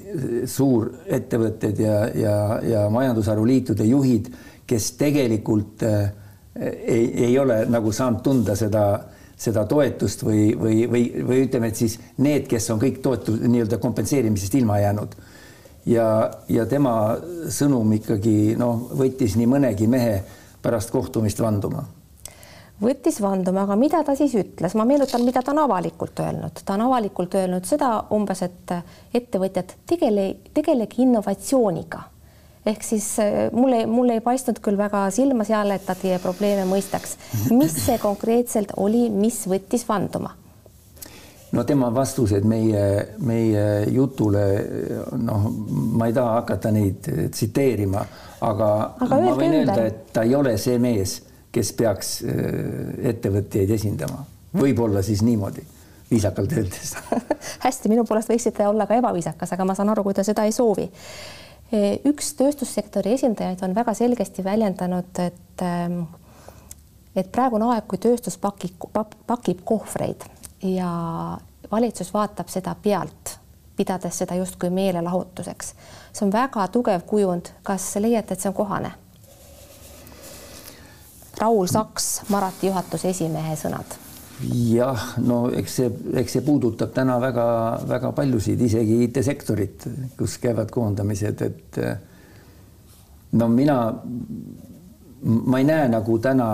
suurettevõtted 0.49 1.80
ja, 1.85 1.97
ja, 2.16 2.37
ja 2.64 2.85
majandusharu 2.92 3.44
liitude 3.49 3.85
juhid, 3.88 4.30
kes 4.66 4.92
tegelikult 5.00 5.85
äh, 5.85 6.06
ei, 6.56 7.11
ei 7.26 7.38
ole 7.38 7.64
nagu 7.68 7.92
saanud 7.92 8.23
tunda 8.25 8.56
seda, 8.56 8.85
seda 9.37 9.66
toetust 9.68 10.25
või, 10.25 10.47
või, 10.59 10.85
või, 10.90 11.04
või 11.26 11.42
ütleme, 11.44 11.68
et 11.68 11.83
siis 11.83 11.99
need, 12.25 12.47
kes 12.50 12.71
on 12.73 12.80
kõik 12.83 13.02
toetus 13.04 13.42
nii-öelda 13.42 13.80
kompenseerimisest 13.83 14.56
ilma 14.61 14.78
jäänud. 14.80 15.18
ja, 15.87 16.30
ja 16.49 16.64
tema 16.66 17.18
sõnum 17.52 17.92
ikkagi 17.99 18.54
noh, 18.56 18.88
võttis 18.97 19.37
nii 19.37 19.50
mõnegi 19.50 19.90
mehe 19.90 20.23
pärast 20.64 20.90
kohtumist 20.94 21.40
vanduma 21.40 21.85
võttis 22.83 23.21
vanduma, 23.23 23.64
aga 23.64 23.76
mida 23.78 24.02
ta 24.04 24.16
siis 24.19 24.35
ütles, 24.38 24.75
ma 24.75 24.87
meenutan, 24.88 25.23
mida 25.26 25.43
ta 25.43 25.52
on 25.54 25.62
avalikult 25.64 26.19
öelnud, 26.25 26.62
ta 26.64 26.75
on 26.75 26.87
avalikult 26.88 27.37
öelnud 27.38 27.66
seda 27.69 27.93
umbes, 28.14 28.43
et 28.47 28.75
ettevõtjad 29.14 29.76
tegele, 29.87 30.35
tegelege 30.54 31.02
innovatsiooniga. 31.04 32.02
ehk 32.66 32.83
siis 32.83 33.19
äh, 33.21 33.52
mulle, 33.52 33.87
mulle 33.87 34.14
ei 34.14 34.21
paistnud 34.25 34.59
küll 34.64 34.78
väga 34.81 35.11
silma 35.11 35.45
seal, 35.45 35.71
et 35.71 35.85
ta 35.87 35.95
teie 35.95 36.19
probleeme 36.19 36.64
mõistaks. 36.64 37.16
mis 37.50 37.76
see 37.87 37.99
konkreetselt 37.99 38.73
oli, 38.76 39.11
mis 39.11 39.45
võttis 39.47 39.87
vanduma? 39.88 40.35
no 41.52 41.62
tema 41.64 41.95
vastused 41.95 42.45
meie, 42.45 43.14
meie 43.23 43.85
jutule, 43.95 44.45
noh, 45.23 45.47
ma 45.95 46.09
ei 46.09 46.12
taha 46.16 46.40
hakata 46.40 46.73
neid 46.75 47.07
tsiteerima, 47.31 48.02
aga, 48.40 48.71
aga 48.99 49.21
ma 49.21 49.37
võin 49.38 49.61
ümber. 49.61 49.61
öelda, 49.61 49.87
et 49.87 50.12
ta 50.12 50.25
ei 50.26 50.35
ole 50.35 50.57
see 50.59 50.78
mees 50.83 51.21
kes 51.54 51.73
peaks 51.78 52.16
äh, 52.26 52.34
ettevõtjaid 53.14 53.70
esindama, 53.76 54.25
võib-olla 54.58 55.02
siis 55.06 55.23
niimoodi 55.26 55.64
viisakalt 56.11 56.52
öeldes 56.52 56.94
hästi, 57.64 57.90
minu 57.92 58.04
poolest 58.08 58.30
võiksite 58.30 58.66
olla 58.68 58.88
ka 58.90 58.99
ebaviisakas, 59.00 59.54
aga 59.56 59.66
ma 59.66 59.76
saan 59.78 59.94
aru, 59.94 60.04
kui 60.06 60.16
te 60.16 60.26
seda 60.26 60.44
ei 60.46 60.52
soovi. 60.54 60.88
Äh, 61.75 61.88
üks 62.11 62.34
tööstussektori 62.38 63.14
esindajaid 63.18 63.64
on 63.66 63.75
väga 63.76 63.96
selgesti 63.99 64.44
väljendanud, 64.44 65.25
et 65.25 65.64
ähm, 65.64 66.04
et 67.16 67.30
praegu 67.32 67.58
on 67.58 67.68
aeg, 67.70 67.87
kui 67.88 68.00
tööstus 68.02 68.37
pakib, 68.42 68.88
pakib 69.26 69.62
kohvreid 69.66 70.26
ja 70.66 70.90
valitsus 71.70 72.12
vaatab 72.14 72.50
seda 72.52 72.75
pealt, 72.82 73.37
pidades 73.76 74.18
seda 74.18 74.37
justkui 74.38 74.70
meelelahutuseks. 74.70 75.75
see 76.12 76.26
on 76.26 76.32
väga 76.32 76.68
tugev 76.68 77.06
kujund, 77.06 77.50
kas 77.62 77.96
leiate, 77.96 78.34
et 78.34 78.40
see 78.40 78.50
on 78.50 78.54
kohane? 78.54 78.92
Raul 81.41 81.69
Saks, 81.71 82.23
Marati 82.33 82.71
juhatuse 82.71 83.11
esimehe 83.14 83.57
sõnad? 83.59 84.00
jah, 84.53 85.03
no 85.23 85.45
eks 85.55 85.76
see, 85.79 85.91
eks 86.19 86.35
see 86.37 86.43
puudutab 86.45 86.91
täna 86.95 87.21
väga-väga 87.23 88.11
paljusid, 88.17 88.61
isegi 88.67 88.97
IT-sektorit, 89.07 89.87
kus 90.19 90.37
käivad 90.43 90.73
koondamised, 90.75 91.45
et 91.47 91.79
no 93.38 93.49
mina, 93.49 93.79
ma 95.23 95.61
ei 95.62 95.69
näe 95.69 95.87
nagu 95.93 96.19
täna 96.23 96.49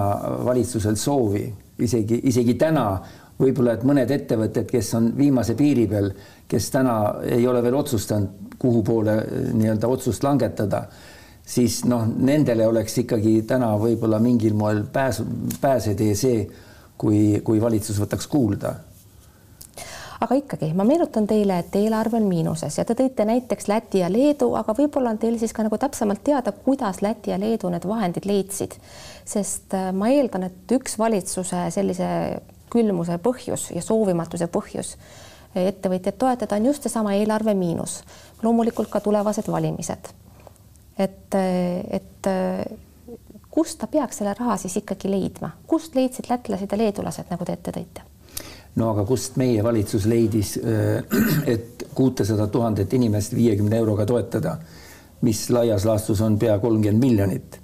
valitsusel 0.44 0.98
soovi, 1.00 1.46
isegi, 1.80 2.20
isegi 2.30 2.54
täna 2.60 2.84
võib-olla, 3.40 3.78
et 3.78 3.86
mõned 3.88 4.12
ettevõtted, 4.12 4.68
kes 4.68 4.92
on 4.98 5.10
viimase 5.16 5.56
piiri 5.56 5.86
peal, 5.88 6.12
kes 6.48 6.68
täna 6.74 6.96
ei 7.24 7.46
ole 7.48 7.62
veel 7.64 7.78
otsustanud, 7.80 8.52
kuhu 8.60 8.82
poole 8.84 9.14
nii-öelda 9.56 9.88
otsust 9.88 10.24
langetada 10.26 10.82
siis 11.46 11.84
noh, 11.88 12.04
nendele 12.06 12.66
oleks 12.66 12.98
ikkagi 13.02 13.40
täna 13.48 13.72
võib-olla 13.80 14.20
mingil 14.22 14.54
moel 14.54 14.84
pääs, 14.92 15.22
pääsetee 15.60 16.14
see, 16.14 16.44
kui, 16.98 17.40
kui 17.44 17.60
valitsus 17.62 17.98
võtaks 18.00 18.28
kuulda. 18.30 18.74
Aga 20.20 20.36
ikkagi 20.36 20.66
ma 20.76 20.84
meenutan 20.84 21.24
teile, 21.24 21.62
et 21.62 21.76
eelarve 21.80 22.18
on 22.18 22.26
miinuses 22.28 22.74
ja 22.76 22.84
te 22.84 22.92
tõite 22.98 23.24
näiteks 23.24 23.70
Läti 23.70 24.02
ja 24.02 24.10
Leedu, 24.12 24.50
aga 24.58 24.74
võib-olla 24.76 25.14
on 25.14 25.20
teil 25.22 25.38
siis 25.40 25.54
ka 25.56 25.64
nagu 25.64 25.78
täpsemalt 25.80 26.20
teada, 26.24 26.52
kuidas 26.52 27.00
Läti 27.00 27.32
ja 27.32 27.38
Leedu 27.40 27.72
need 27.72 27.88
vahendid 27.88 28.28
leidsid, 28.28 28.76
sest 29.24 29.72
äh, 29.78 29.88
ma 29.96 30.12
eeldan, 30.12 30.44
et 30.50 30.76
üks 30.76 30.98
valitsuse 31.00 31.64
sellise 31.72 32.10
külmuse 32.70 33.16
põhjus 33.24 33.70
ja 33.72 33.82
soovimatuse 33.82 34.50
põhjus 34.52 34.94
ettevõtjaid 35.56 36.14
toetada 36.20 36.60
on 36.60 36.68
just 36.68 36.84
seesama 36.84 37.16
eelarve 37.18 37.56
miinus, 37.58 38.02
loomulikult 38.44 38.92
ka 38.92 39.00
tulevased 39.02 39.48
valimised 39.50 40.12
et, 41.00 41.36
et 41.90 42.28
kust 43.50 43.80
ta 43.80 43.88
peaks 43.90 44.20
selle 44.20 44.34
raha 44.38 44.56
siis 44.60 44.76
ikkagi 44.82 45.10
leidma, 45.10 45.50
kust 45.66 45.96
leidsid 45.98 46.30
lätlased 46.30 46.70
ja 46.70 46.78
leedulased, 46.78 47.30
nagu 47.32 47.46
te 47.48 47.56
ette 47.58 47.74
tõite? 47.74 48.06
no 48.78 48.92
aga 48.92 49.04
kust 49.08 49.38
meie 49.40 49.64
valitsus 49.66 50.06
leidis, 50.06 50.54
et 51.46 51.88
kuutesada 51.94 52.46
tuhandet 52.46 52.92
inimest 52.94 53.34
viiekümne 53.34 53.80
euroga 53.80 54.06
toetada, 54.06 54.56
mis 55.26 55.48
laias 55.50 55.84
laastus 55.88 56.20
on 56.22 56.38
pea 56.38 56.58
kolmkümmend 56.62 57.02
miljonit 57.02 57.58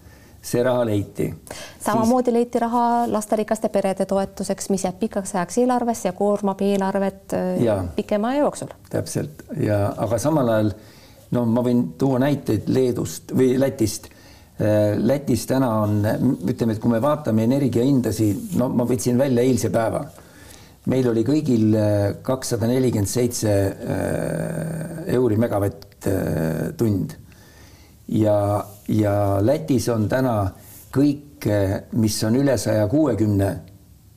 see 0.46 0.62
raha 0.62 0.84
leiti. 0.86 1.34
samamoodi 1.80 2.30
siis... 2.30 2.34
leiti 2.34 2.58
raha 2.62 2.82
lasterikaste 3.10 3.68
perede 3.68 4.06
toetuseks, 4.06 4.70
mis 4.70 4.84
jääb 4.84 4.98
pikaks 5.00 5.34
ajaks 5.34 5.58
eelarvesse 5.62 6.08
ja 6.08 6.12
koormab 6.12 6.60
eelarvet 6.62 7.34
ja, 7.60 7.80
pikema 7.96 8.34
aja 8.34 8.44
jooksul. 8.44 8.74
täpselt 8.90 9.42
ja, 9.60 9.80
aga 9.96 10.18
samal 10.22 10.52
ajal 10.54 10.70
no 11.36 11.44
ma 11.48 11.62
võin 11.64 11.82
tuua 12.00 12.20
näiteid 12.22 12.70
Leedust 12.72 13.34
või 13.36 13.56
Lätist. 13.60 14.08
Äh, 14.56 14.96
Lätis 14.96 15.44
täna 15.48 15.70
on, 15.82 15.98
ütleme, 16.48 16.76
et 16.76 16.82
kui 16.82 16.92
me 16.92 17.02
vaatame 17.02 17.44
energiahindasid, 17.44 18.56
no 18.60 18.70
ma 18.72 18.86
võtsin 18.88 19.20
välja 19.20 19.44
eilse 19.44 19.72
päeva. 19.74 20.06
meil 20.86 21.08
oli 21.10 21.24
kõigil 21.26 21.74
äh, 21.74 22.22
kakssada 22.22 22.68
nelikümmend 22.70 23.10
seitse 23.10 23.52
äh, 23.52 25.14
euri 25.16 25.36
megavatt-tund 25.36 27.16
ja, 28.08 28.64
ja 28.88 29.14
Lätis 29.42 29.88
on 29.88 30.06
täna 30.08 30.36
kõik, 30.94 31.48
mis 31.92 32.22
on 32.24 32.38
üle 32.38 32.54
saja 32.58 32.86
kuuekümne 32.88 33.50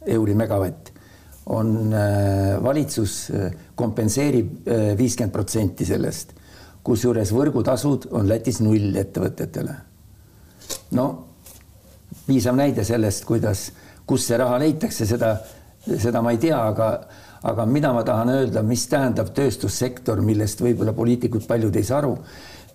euri 0.07 0.35
megavatt, 0.37 0.93
on 1.49 1.91
valitsus 2.63 3.15
kompenseerib 3.75 4.69
viiskümmend 4.97 5.33
protsenti 5.33 5.85
sellest 5.85 6.38
kusjuures 6.89 7.31
võrgutasud 7.35 8.09
on 8.17 8.29
Lätis 8.29 8.61
null 8.65 8.95
ettevõtetele. 8.97 9.75
no 10.97 11.07
piisav 12.25 12.57
näide 12.57 12.83
sellest, 12.85 13.25
kuidas, 13.25 13.69
kus 14.09 14.27
see 14.27 14.37
raha 14.37 14.57
leitakse, 14.61 15.05
seda, 15.09 15.35
seda 15.89 16.21
ma 16.25 16.33
ei 16.33 16.41
tea, 16.41 16.57
aga, 16.57 16.89
aga 17.49 17.65
mida 17.69 17.91
ma 17.93 18.03
tahan 18.05 18.31
öelda, 18.33 18.63
mis 18.65 18.87
tähendab 18.89 19.33
tööstussektor, 19.37 20.21
millest 20.25 20.61
võib-olla 20.61 20.93
poliitikud 20.97 21.45
paljud 21.49 21.75
ei 21.75 21.85
saa 21.85 22.01
aru. 22.03 22.15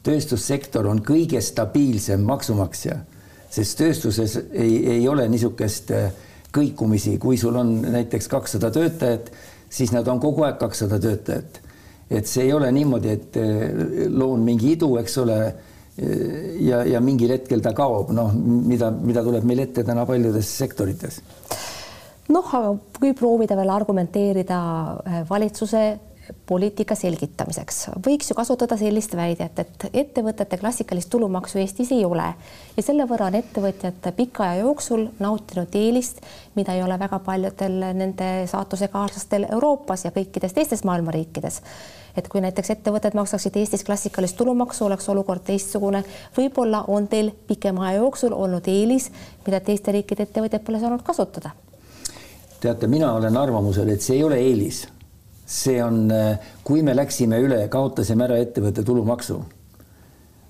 tööstussektor 0.05 0.87
on 0.87 1.01
kõige 1.03 1.41
stabiilsem 1.41 2.23
maksumaksja, 2.29 2.99
sest 3.51 3.79
tööstuses 3.79 4.37
ei, 4.53 4.99
ei 4.99 5.09
ole 5.09 5.27
niisugust 5.33 5.91
äh, 5.95 6.11
kõikumisi, 6.55 7.19
kui 7.19 7.39
sul 7.41 7.57
on 7.57 7.77
näiteks 7.83 8.29
kakssada 8.29 8.71
töötajat, 8.71 9.31
siis 9.71 9.93
nad 9.95 10.09
on 10.09 10.21
kogu 10.23 10.45
aeg 10.47 10.59
kakssada 10.61 11.01
töötajat. 11.03 11.61
Et 12.19 12.31
see 12.31 12.47
ei 12.49 12.53
ole 12.57 12.71
niimoodi, 12.75 13.15
et 13.15 13.39
äh, 13.41 14.09
loon 14.11 14.45
mingi 14.47 14.75
idu, 14.77 14.95
eks 15.03 15.19
ole, 15.25 15.39
ja, 15.95 16.81
ja 16.91 16.99
mingil 16.99 17.31
hetkel 17.31 17.61
ta 17.63 17.71
kaob, 17.71 18.09
noh, 18.11 18.33
mida, 18.35 18.89
mida 18.91 19.23
tuleb 19.23 19.45
meil 19.47 19.61
ette 19.63 19.85
täna 19.87 20.03
paljudes 20.09 20.49
sektorites. 20.59 21.21
noh, 22.35 22.49
aga 22.59 22.73
kui 22.99 23.13
proovida 23.15 23.55
veel 23.55 23.71
argumenteerida 23.71 24.59
valitsuse 25.29 25.85
poliitika 26.47 26.95
selgitamiseks 26.95 27.81
võiks 28.07 28.31
ju 28.31 28.37
kasutada 28.37 28.77
sellist 28.81 29.17
väidet, 29.17 29.59
et 29.59 29.87
ettevõtete 29.93 30.59
klassikalist 30.61 31.11
tulumaksu 31.13 31.59
Eestis 31.59 31.93
ei 31.93 32.05
ole 32.05 32.27
ja 32.77 32.83
selle 32.83 33.07
võrra 33.09 33.29
on 33.31 33.39
ettevõtjad 33.39 34.09
pika 34.17 34.47
aja 34.49 34.63
jooksul 34.63 35.07
nautinud 35.19 35.75
eelist, 35.79 36.23
mida 36.55 36.77
ei 36.77 36.83
ole 36.83 36.99
väga 36.99 37.19
paljudel 37.25 37.77
nende 37.97 38.31
saatusekaaslastel 38.51 39.49
Euroopas 39.51 40.07
ja 40.07 40.15
kõikides 40.15 40.57
teistes 40.57 40.85
maailma 40.85 41.13
riikides. 41.15 41.61
et 42.17 42.29
kui 42.29 42.41
näiteks 42.41 42.71
ettevõtted 42.71 43.15
maksaksid 43.15 43.57
Eestis 43.57 43.85
klassikalist 43.85 44.37
tulumaksu, 44.37 44.85
oleks 44.85 45.09
olukord 45.09 45.43
teistsugune. 45.45 46.05
võib-olla 46.37 46.85
on 46.89 47.09
teil 47.09 47.31
pikema 47.47 47.89
aja 47.89 47.99
jooksul 47.99 48.33
olnud 48.33 48.69
eelis, 48.69 49.11
mida 49.47 49.61
teiste 49.61 49.93
riikide 49.93 50.23
ettevõtjad 50.23 50.65
pole 50.65 50.81
saanud 50.81 51.03
kasutada 51.03 51.51
teate, 52.61 52.87
mina 52.87 53.13
olen 53.13 53.37
arvamusel, 53.37 53.89
et 53.89 54.01
see 54.01 54.17
ei 54.17 54.25
ole 54.25 54.39
eelis 54.41 54.87
see 55.47 55.83
on, 55.85 56.09
kui 56.65 56.83
me 56.83 56.95
läksime 56.97 57.39
üle, 57.45 57.67
kaotasime 57.69 58.25
ära 58.25 58.39
ettevõtte 58.41 58.85
tulumaksu, 58.87 59.43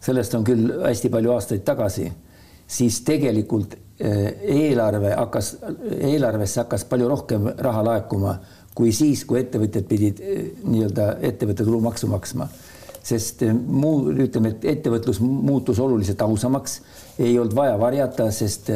sellest 0.05 0.35
on 0.39 0.45
küll 0.47 0.69
hästi 0.85 1.11
palju 1.13 1.33
aastaid 1.35 1.65
tagasi, 1.67 2.11
siis 2.67 3.01
tegelikult 3.07 3.75
eh, 3.99 4.29
eelarve 4.57 5.15
hakkas, 5.15 5.55
eelarvesse 5.99 6.63
hakkas 6.63 6.87
palju 6.91 7.09
rohkem 7.11 7.49
raha 7.59 7.85
laekuma 7.91 8.37
kui 8.75 8.93
siis, 8.95 9.23
kui 9.29 9.41
ettevõtjad 9.43 9.89
pidid 9.91 10.23
eh, 10.23 10.45
nii-öelda 10.63 11.17
ettevõtte 11.31 11.67
tulumaksu 11.67 12.11
maksma. 12.13 12.49
sest 13.05 13.43
muu, 13.53 14.15
ütleme, 14.17 14.55
et 14.55 14.63
ettevõtlus 14.65 15.19
muutus 15.21 15.79
oluliselt 15.79 16.23
ausamaks, 16.25 16.79
ei 17.19 17.35
olnud 17.39 17.53
vaja 17.55 17.75
varjata, 17.77 18.31
sest 18.33 18.71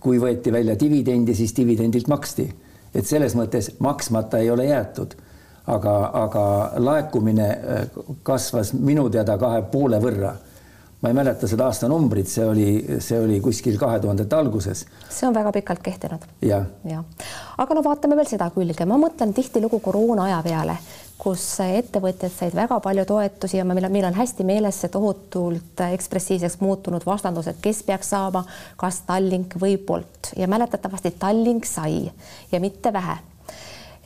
kui 0.00 0.18
võeti 0.20 0.52
välja 0.52 0.74
dividendi, 0.80 1.34
siis 1.34 1.56
dividendilt 1.56 2.08
maksti. 2.08 2.50
et 2.94 3.06
selles 3.06 3.34
mõttes 3.34 3.70
maksmata 3.78 4.38
ei 4.38 4.50
ole 4.50 4.64
jäetud 4.66 5.14
aga, 5.74 5.96
aga 6.24 6.44
laekumine 6.82 7.48
äh, 7.48 7.82
kasvas 8.22 8.72
minu 8.74 9.08
teada 9.12 9.38
kahe 9.38 9.62
poole 9.72 10.00
võrra. 10.02 10.36
ma 11.00 11.08
ei 11.08 11.14
mäleta 11.16 11.48
seda 11.48 11.64
aastanumbrit, 11.70 12.28
see 12.28 12.44
oli, 12.44 12.64
see 13.00 13.16
oli 13.16 13.38
kuskil 13.40 13.78
kahe 13.80 14.00
tuhandete 14.02 14.36
alguses. 14.36 14.84
see 15.08 15.28
on 15.28 15.34
väga 15.34 15.52
pikalt 15.52 15.82
kehtinud. 15.82 16.26
Ja.. 16.44 16.64
jah, 16.84 17.04
aga 17.58 17.76
no 17.76 17.84
vaatame 17.84 18.18
veel 18.18 18.28
seda 18.28 18.50
külge, 18.54 18.86
ma 18.86 18.98
mõtlen 19.00 19.32
tihtilugu 19.36 19.80
koroona 19.80 20.28
aja 20.28 20.42
peale, 20.44 20.76
kus 21.20 21.44
ettevõtjad 21.64 22.32
said 22.32 22.56
väga 22.56 22.80
palju 22.80 23.06
toetusi 23.08 23.58
ja 23.60 23.64
meil 23.68 23.84
on, 23.84 23.92
meil 23.92 24.08
on 24.08 24.16
hästi 24.16 24.44
meeles 24.48 24.82
see 24.82 24.92
tohutult 24.92 25.84
ekspressiivseks 25.88 26.60
muutunud 26.60 27.04
vastandus, 27.06 27.48
et 27.48 27.60
kes 27.64 27.82
peaks 27.88 28.12
saama, 28.12 28.44
kas 28.80 29.02
Tallink 29.08 29.56
või 29.60 29.76
Bolt. 29.76 30.34
Ja 30.36 30.48
mäletatavasti 30.48 31.16
Tallink 31.20 31.68
sai. 31.68 32.10
Ja 32.52 32.60
mitte 32.60 32.92
vähe 32.92 33.18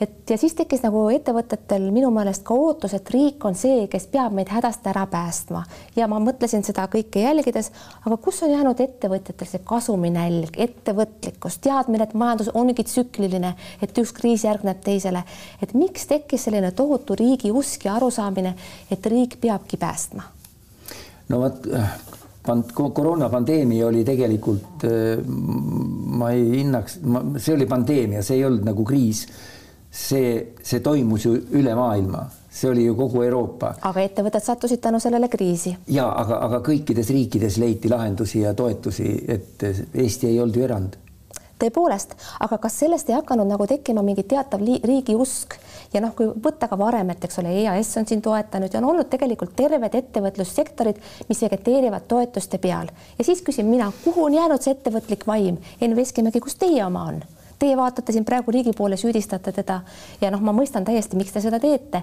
et 0.01 0.29
ja 0.29 0.37
siis 0.37 0.53
tekkis 0.55 0.81
nagu 0.83 1.05
ettevõtetel 1.13 1.87
minu 1.93 2.09
meelest 2.13 2.43
ka 2.47 2.55
ootus, 2.57 2.93
et 2.97 3.09
riik 3.13 3.43
on 3.47 3.55
see, 3.55 3.85
kes 3.91 4.09
peab 4.11 4.35
meid 4.35 4.51
hädast 4.51 4.87
ära 4.91 5.05
päästma. 5.11 5.63
Ja 5.95 6.09
ma 6.11 6.19
mõtlesin 6.23 6.65
seda 6.67 6.87
kõike 6.91 7.23
jälgides, 7.23 7.71
aga 8.03 8.17
kus 8.21 8.41
on 8.43 8.51
jäänud 8.51 8.81
ettevõtjatel 8.83 9.49
see 9.49 9.63
kasuminälg, 9.67 10.59
ettevõtlikkus, 10.67 11.59
teadmine, 11.63 12.09
et 12.09 12.17
majandus 12.17 12.51
ongi 12.53 12.83
tsükliline, 12.83 13.55
et 13.81 14.03
üks 14.03 14.11
kriis 14.15 14.43
järgneb 14.47 14.83
teisele, 14.83 15.23
et 15.63 15.73
miks 15.77 16.09
tekkis 16.11 16.49
selline 16.49 16.73
tohutu 16.75 17.15
riigi 17.15 17.53
usk 17.55 17.87
ja 17.87 17.95
arusaamine, 17.95 18.55
et 18.91 19.11
riik 19.11 19.39
peabki 19.41 19.79
päästma? 19.79 20.31
no 21.29 21.39
vot 21.41 21.63
pand-, 22.45 22.75
koroonapandeemia 22.75 23.87
oli 23.87 24.03
tegelikult, 24.05 24.83
ma 26.19 26.29
ei 26.35 26.59
hinnaks, 26.59 26.99
see 27.37 27.55
oli 27.55 27.65
pandeemia, 27.65 28.21
see 28.21 28.37
ei 28.37 28.45
olnud 28.45 28.67
nagu 28.67 28.85
kriis 28.85 29.25
see, 29.95 30.53
see 30.63 30.83
toimus 30.83 31.25
ju 31.25 31.35
üle 31.55 31.75
maailma, 31.75 32.25
see 32.51 32.69
oli 32.69 32.85
ju 32.85 32.95
kogu 32.99 33.23
Euroopa. 33.23 33.73
aga 33.81 34.03
ettevõtted 34.03 34.43
sattusid 34.43 34.83
tänu 34.83 34.99
sellele 34.99 35.29
kriisi. 35.31 35.75
ja 35.87 36.09
aga, 36.11 36.41
aga 36.49 36.61
kõikides 36.65 37.09
riikides 37.15 37.57
leiti 37.61 37.89
lahendusi 37.89 38.43
ja 38.43 38.53
toetusi, 38.53 39.15
et 39.27 39.63
Eesti 39.93 40.33
ei 40.33 40.39
olnud 40.39 40.59
ju 40.59 40.67
erand 40.67 41.01
tõepoolest, 41.59 42.17
aga 42.43 42.57
kas 42.59 42.79
sellest 42.81 43.09
ei 43.09 43.15
hakanud 43.15 43.47
nagu 43.47 43.63
tekkima 43.67 44.01
mingi 44.03 44.25
teatav 44.27 44.59
riigi 44.59 45.15
usk 45.15 45.55
ja 45.93 46.01
noh, 46.03 46.11
kui 46.17 46.27
võtta 46.27 46.67
ka 46.67 46.75
varem, 46.79 47.13
et 47.13 47.23
eks 47.23 47.39
ole, 47.39 47.53
EAS 47.61 47.93
on 48.01 48.07
siin 48.09 48.23
toetanud 48.25 48.73
ja 48.73 48.81
on 48.81 48.89
olnud 48.91 49.07
tegelikult 49.11 49.55
terved 49.55 49.95
ettevõtlussektorid, 50.01 50.99
mis 51.29 51.45
vegeteerivad 51.45 52.09
toetuste 52.11 52.59
peal 52.59 52.91
ja 52.91 53.27
siis 53.27 53.43
küsin 53.45 53.71
mina, 53.71 53.87
kuhu 54.03 54.27
on 54.27 54.35
jäänud 54.35 54.67
see 54.67 54.75
ettevõtlik 54.75 55.23
vaim? 55.27 55.61
Enn 55.79 55.95
Veskimägi, 55.95 56.43
kus 56.43 56.59
teie 56.59 56.83
oma 56.83 57.07
on? 57.13 57.23
Teie 57.59 57.77
vaatate 57.77 58.11
siin 58.11 58.25
praegu 58.27 58.51
riigi 58.51 58.73
poole, 58.75 58.97
süüdistate 58.99 59.53
teda. 59.55 59.79
Ja 60.21 60.31
noh, 60.33 60.41
ma 60.43 60.51
mõistan 60.55 60.85
täiesti, 60.87 61.15
miks 61.19 61.31
te 61.31 61.43
seda 61.43 61.59
teete, 61.63 62.01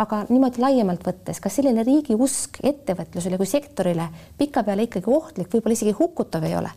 aga 0.00 0.22
niimoodi 0.30 0.62
laiemalt 0.64 1.04
võttes, 1.04 1.42
kas 1.44 1.60
selline 1.60 1.84
riigi 1.84 2.16
usk 2.16 2.62
ettevõtlusele 2.64 3.36
kui 3.40 3.50
sektorile 3.50 4.08
pikapeale 4.40 4.88
ikkagi 4.88 5.12
ohtlik, 5.12 5.52
võib-olla 5.52 5.76
isegi 5.76 5.96
hukutav 5.98 6.48
ei 6.48 6.56
ole? 6.56 6.72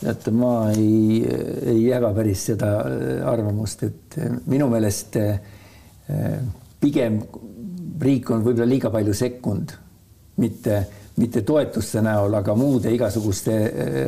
teate, 0.00 0.30
ma 0.32 0.70
ei, 0.72 1.20
ei 1.66 1.82
jaga 1.84 2.12
päris 2.16 2.46
seda 2.50 2.70
äh, 2.80 3.28
arvamust, 3.28 3.84
et 3.84 4.16
äh, 4.18 4.32
minu 4.48 4.70
meelest 4.72 5.18
äh, 5.20 5.36
pigem 6.80 7.20
riik 8.00 8.30
on 8.32 8.44
võib-olla 8.44 8.68
liiga 8.68 8.90
palju 8.92 9.14
sekkunud, 9.16 9.74
mitte, 10.40 10.80
mitte 11.20 11.44
toetuste 11.46 12.02
näol, 12.04 12.34
aga 12.38 12.56
muude 12.56 12.92
igasuguste 12.94 13.56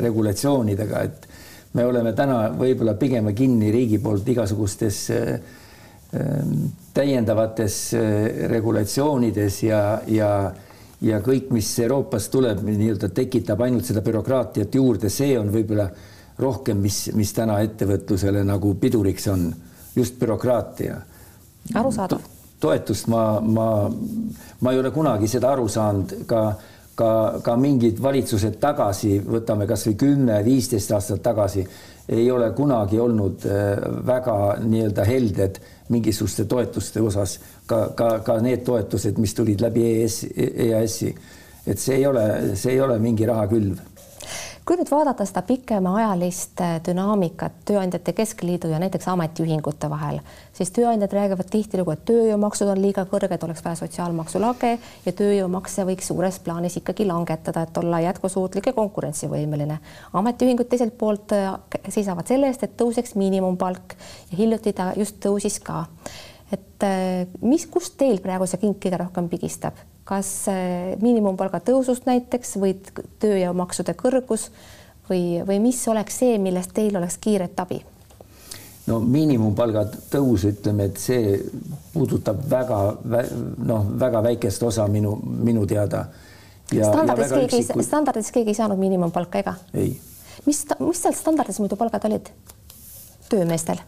regulatsioonidega, 0.03 1.03
et 1.05 1.29
me 1.73 1.87
oleme 1.89 2.13
täna 2.13 2.51
võib-olla 2.57 2.95
pigem 3.01 3.31
kinni 3.35 3.71
riigi 3.73 3.99
poolt 3.99 4.29
igasugustes 4.29 4.99
äh, 5.11 5.33
ähm, 6.17 6.67
täiendavates 6.95 7.79
äh, 7.95 8.49
regulatsioonides 8.53 9.63
ja, 9.63 9.83
ja 10.07 10.33
ja 11.03 11.19
kõik, 11.19 11.51
mis 11.51 11.69
Euroopast 11.83 12.31
tuleb, 12.31 12.61
nii-öelda 12.63 13.09
tekitab 13.15 13.63
ainult 13.65 13.89
seda 13.89 14.03
bürokraatiat 14.07 14.75
juurde, 14.79 15.11
see 15.11 15.35
on 15.39 15.51
võib-olla 15.51 15.89
rohkem, 16.39 16.79
mis, 16.83 17.09
mis 17.17 17.33
täna 17.35 17.59
ettevõtlusele 17.65 18.45
nagu 18.47 18.75
piduriks 18.81 19.27
on, 19.33 19.49
just 19.97 20.19
bürokraatia. 20.21 21.01
arusaadav. 21.75 22.23
toetust 22.61 23.09
ma, 23.11 23.41
ma, 23.41 23.67
ma 24.61 24.73
ei 24.73 24.79
ole 24.79 24.91
kunagi 24.95 25.29
seda 25.29 25.51
aru 25.53 25.69
saanud 25.69 26.15
ka 26.27 26.43
ka, 27.03 27.41
ka 27.45 27.57
mingid 27.59 28.01
valitsused 28.03 28.59
tagasi, 28.63 29.17
võtame 29.27 29.67
kasvõi 29.71 29.97
kümme, 29.99 30.39
viisteist 30.47 30.95
aastat 30.95 31.23
tagasi, 31.25 31.65
ei 32.13 32.27
ole 32.31 32.51
kunagi 32.57 33.01
olnud 33.01 33.47
äh, 33.47 33.85
väga 34.07 34.37
nii-öelda 34.63 35.07
helded 35.07 35.61
mingisuguste 35.93 36.47
toetuste 36.51 37.03
osas, 37.03 37.39
ka, 37.67 37.85
ka, 37.99 38.11
ka 38.27 38.39
need 38.45 38.65
toetused, 38.67 39.19
mis 39.23 39.35
tulid 39.39 39.63
läbi 39.65 39.87
EAS, 39.91 40.25
EAS-i. 40.37 41.15
et 41.67 41.79
see 41.79 42.01
ei 42.01 42.07
ole, 42.07 42.25
see 42.59 42.75
ei 42.75 42.81
ole 42.83 42.99
mingi 43.03 43.27
rahakülv 43.29 43.81
kui 44.67 44.79
nüüd 44.79 44.91
vaadata 44.93 45.25
seda 45.27 45.43
pikemaajalist 45.47 46.61
äh, 46.63 46.77
dünaamikat 46.87 47.65
Tööandjate 47.67 48.15
Keskliidu 48.15 48.71
ja 48.71 48.79
näiteks 48.83 49.09
ametiühingute 49.11 49.91
vahel, 49.91 50.21
siis 50.55 50.71
tööandjad 50.75 51.13
räägivad 51.17 51.51
tihtilugu, 51.51 51.95
et 51.97 52.05
tööjõumaksud 52.09 52.71
on 52.71 52.83
liiga 52.83 53.05
kõrged, 53.11 53.43
oleks 53.43 53.65
vaja 53.65 53.81
sotsiaalmaksu 53.83 54.43
lage 54.43 54.73
ja 55.07 55.15
tööjõumakse 55.19 55.87
võiks 55.89 56.11
suures 56.13 56.39
plaanis 56.45 56.79
ikkagi 56.79 57.07
langetada, 57.11 57.67
et 57.67 57.83
olla 57.83 58.03
jätkusuutlik 58.07 58.71
ja 58.71 58.77
konkurentsivõimeline. 58.77 59.79
ametiühingud 60.13 60.71
teiselt 60.71 60.99
poolt 60.99 61.35
äh, 61.37 61.55
seisavad 61.89 62.31
selle 62.31 62.53
eest, 62.53 62.63
et 62.63 62.77
tõuseks 62.79 63.17
miinimumpalk 63.19 63.97
ja 64.31 64.39
hiljuti 64.39 64.73
ta 64.73 64.93
just 64.97 65.19
tõusis 65.25 65.59
ka. 65.63 65.87
et 66.53 66.87
äh, 66.87 67.27
mis, 67.41 67.67
kust 67.67 67.99
teil 67.99 68.23
praegu 68.23 68.47
see 68.47 68.63
kink 68.63 68.79
kõige 68.85 69.03
rohkem 69.03 69.29
pigistab? 69.33 69.75
Kas 70.13 70.29
miinimumpalga 71.01 71.63
tõusust 71.65 72.05
näiteks 72.09 72.59
või 72.61 72.77
tööjõumaksude 73.23 73.97
kõrgus 73.97 74.51
või, 75.09 75.41
või 75.47 75.59
mis 75.65 75.81
oleks 75.89 76.21
see, 76.21 76.37
millest 76.39 76.75
teil 76.77 77.01
oleks 77.01 77.17
kiiret 77.23 77.61
abi? 77.65 77.81
no 78.87 78.99
miinimumpalga 79.01 79.85
tõus, 80.11 80.47
ütleme, 80.49 80.89
et 80.91 81.01
see 81.01 81.37
puudutab 81.93 82.43
väga 82.51 82.81
noh, 83.63 83.87
väga 84.01 84.23
väikest 84.27 84.63
osa 84.67 84.89
minu, 84.91 85.15
minu 85.23 85.67
teada. 85.71 86.07
standardis 86.73 87.33
keegi, 87.33 87.85
standardis 87.87 88.33
keegi 88.35 88.55
ei 88.55 88.59
saanud 88.59 88.81
miinimumpalka 88.81 89.43
ega? 89.45 89.57
ei. 89.75 89.95
mis, 90.47 90.65
mis 90.81 91.03
seal 91.03 91.17
standardis 91.17 91.61
muidu 91.63 91.79
palgad 91.79 92.11
olid 92.11 92.33
töömeestel? 93.31 93.83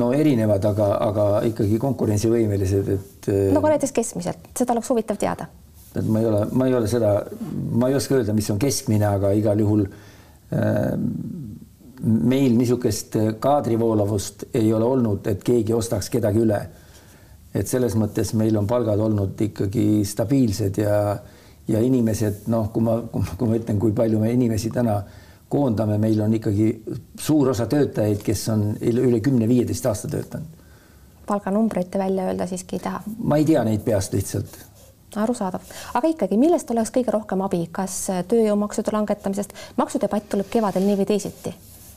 No 0.00 0.12
erinevad, 0.16 0.64
aga, 0.64 0.88
aga 1.08 1.26
ikkagi 1.48 1.78
konkurentsivõimelised, 1.80 2.92
et. 2.94 3.28
no 3.52 3.60
aga 3.60 3.74
näiteks 3.74 3.92
keskmiselt, 3.96 4.52
seda 4.58 4.76
oleks 4.76 4.90
huvitav 4.92 5.20
teada. 5.20 5.48
et 5.94 6.06
ma 6.08 6.22
ei 6.22 6.28
ole, 6.30 6.46
ma 6.52 6.68
ei 6.68 6.74
ole 6.78 6.88
seda, 6.88 7.14
ma 7.76 7.90
ei 7.90 7.98
oska 7.98 8.16
öelda, 8.16 8.32
mis 8.36 8.48
on 8.50 8.60
keskmine, 8.62 9.06
aga 9.08 9.34
igal 9.36 9.60
juhul 9.60 9.86
meil 12.02 12.56
niisugust 12.58 13.16
kaadrivoolavust 13.40 14.48
ei 14.58 14.72
ole 14.74 14.84
olnud, 14.84 15.26
et 15.30 15.42
keegi 15.44 15.74
ostaks 15.74 16.10
kedagi 16.10 16.42
üle. 16.42 16.60
et 17.54 17.68
selles 17.68 17.92
mõttes 18.00 18.30
meil 18.32 18.56
on 18.56 18.66
palgad 18.66 19.00
olnud 19.04 19.40
ikkagi 19.44 20.06
stabiilsed 20.08 20.78
ja, 20.80 21.18
ja 21.68 21.80
inimesed 21.84 22.46
noh, 22.48 22.70
kui 22.72 22.82
ma, 22.82 22.94
kui 23.12 23.48
ma 23.48 23.58
ütlen, 23.58 23.78
kui 23.78 23.92
palju 23.92 24.18
me 24.22 24.30
inimesi 24.32 24.70
täna 24.72 25.02
koondame, 25.52 25.98
meil 26.00 26.20
on 26.24 26.34
ikkagi 26.38 26.68
suur 27.20 27.52
osa 27.52 27.68
töötajaid, 27.70 28.22
kes 28.24 28.48
on 28.54 28.66
üle 28.80 29.20
kümne-viieteist 29.24 29.86
aasta 29.90 30.10
töötanud. 30.12 30.60
palganumbreid 31.26 31.90
te 31.92 31.98
välja 32.00 32.28
öelda 32.30 32.46
siiski 32.50 32.76
ei 32.76 32.84
taha? 32.86 33.02
ma 33.18 33.40
ei 33.40 33.48
tea 33.48 33.64
neid 33.64 33.84
peast 33.84 34.16
lihtsalt 34.16 34.60
arusaadav, 35.16 35.60
aga 35.94 36.08
ikkagi, 36.08 36.38
millest 36.40 36.70
oleks 36.72 36.90
kõige 36.94 37.12
rohkem 37.12 37.44
abi, 37.44 37.66
kas 37.72 38.06
tööjõumaksude 38.28 38.94
langetamisest, 38.96 39.52
maksudebatt 39.76 40.30
tuleb 40.32 40.48
kevadel 40.50 40.88
nii 40.88 40.96
või 41.02 41.08
teisiti 41.12 41.52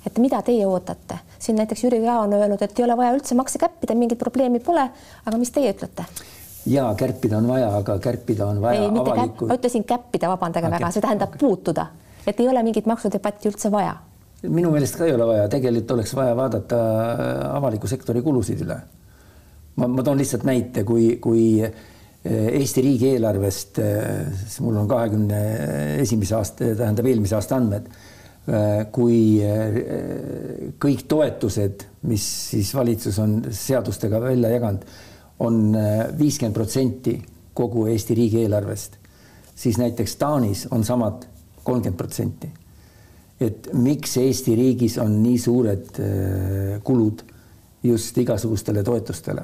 et 0.05 0.17
mida 0.21 0.41
teie 0.45 0.67
ootate? 0.67 1.19
siin 1.39 1.57
näiteks 1.57 1.83
Jüri 1.83 2.03
Jaa 2.03 2.19
on 2.19 2.33
öelnud, 2.33 2.61
et 2.61 2.79
ei 2.79 2.85
ole 2.85 2.97
vaja 2.97 3.13
üldse 3.15 3.35
makse 3.35 3.59
kärpida, 3.61 3.95
mingit 3.95 4.19
probleemi 4.19 4.59
pole. 4.59 4.89
aga 5.25 5.37
mis 5.37 5.51
teie 5.51 5.73
ütlete? 5.73 6.05
ja 6.65 6.87
kärpida 6.97 7.37
on 7.37 7.47
vaja, 7.47 7.69
aga 7.77 7.99
kärpida 7.99 8.47
on 8.47 8.61
vaja. 8.61 8.81
ei, 8.81 8.91
mitte 8.91 9.11
avaliku... 9.11 9.35
käpp, 9.35 9.47
ma 9.49 9.59
ütlesin 9.59 9.83
käppida, 9.83 10.29
vabandage 10.29 10.71
väga, 10.71 10.91
see 10.91 11.05
tähendab 11.05 11.37
puutuda, 11.39 11.87
et 12.27 12.39
ei 12.39 12.49
ole 12.49 12.63
mingit 12.65 12.87
maksudebatti 12.89 13.49
üldse 13.51 13.71
vaja. 13.73 13.95
minu 14.45 14.69
meelest 14.73 14.97
ka 14.99 15.07
ei 15.07 15.13
ole 15.15 15.25
vaja, 15.25 15.47
tegelikult 15.49 15.91
oleks 15.95 16.13
vaja 16.17 16.35
vaadata 16.37 16.77
äh, 16.77 17.33
avaliku 17.57 17.89
sektori 17.89 18.21
kulusid 18.25 18.61
üle. 18.65 18.79
ma, 19.75 19.87
ma 19.87 20.03
toon 20.03 20.21
lihtsalt 20.21 20.45
näite, 20.47 20.83
kui, 20.87 21.15
kui 21.21 21.45
äh, 21.63 21.71
Eesti 22.25 22.81
riigieelarvest, 22.81 23.79
äh, 23.81 24.43
mul 24.65 24.81
on 24.81 24.89
kahekümne 24.89 25.39
esimese 26.01 26.37
aasta, 26.39 26.73
tähendab 26.77 27.09
eelmise 27.11 27.37
aasta 27.37 27.61
andmed 27.61 27.95
kui 28.93 29.39
kõik 30.77 30.99
toetused, 31.09 31.81
mis 32.05 32.25
siis 32.51 32.67
valitsus 32.77 33.15
on 33.17 33.39
seadustega 33.49 34.19
välja 34.21 34.51
jaganud, 34.51 34.83
on 35.41 35.73
viiskümmend 36.19 36.53
protsenti 36.53 37.15
kogu 37.57 37.87
Eesti 37.89 38.13
riigieelarvest, 38.19 38.99
siis 39.57 39.79
näiteks 39.81 40.13
Taanis 40.21 40.67
on 40.69 40.85
samad 40.85 41.25
kolmkümmend 41.65 41.97
protsenti. 41.97 42.49
et 43.41 43.67
miks 43.73 44.17
Eesti 44.17 44.55
riigis 44.55 44.97
on 45.01 45.17
nii 45.23 45.37
suured 45.39 45.97
kulud 46.87 47.23
just 47.83 48.17
igasugustele 48.17 48.83
toetustele 48.83 49.43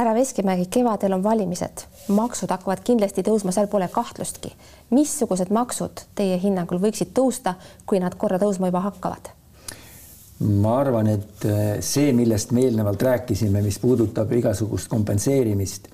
härra 0.00 0.14
Veskimägi, 0.14 0.64
kevadel 0.70 1.12
on 1.12 1.22
valimised, 1.22 1.82
maksud 2.08 2.50
hakkavad 2.50 2.80
kindlasti 2.84 3.24
tõusma, 3.26 3.52
seal 3.52 3.66
pole 3.68 3.88
kahtlustki. 3.92 4.52
missugused 4.90 5.50
maksud 5.52 6.06
teie 6.14 6.38
hinnangul 6.40 6.80
võiksid 6.80 7.12
tõusta, 7.14 7.54
kui 7.86 8.00
nad 8.00 8.16
korra 8.16 8.38
tõusma 8.38 8.70
juba 8.70 8.80
hakkavad? 8.86 9.32
ma 10.40 10.78
arvan, 10.80 11.06
et 11.06 11.44
eh, 11.44 11.80
see, 11.84 12.14
millest 12.16 12.54
me 12.56 12.64
eelnevalt 12.64 13.02
rääkisime, 13.02 13.60
mis 13.62 13.78
puudutab 13.78 14.32
igasugust 14.32 14.88
kompenseerimist, 14.88 15.90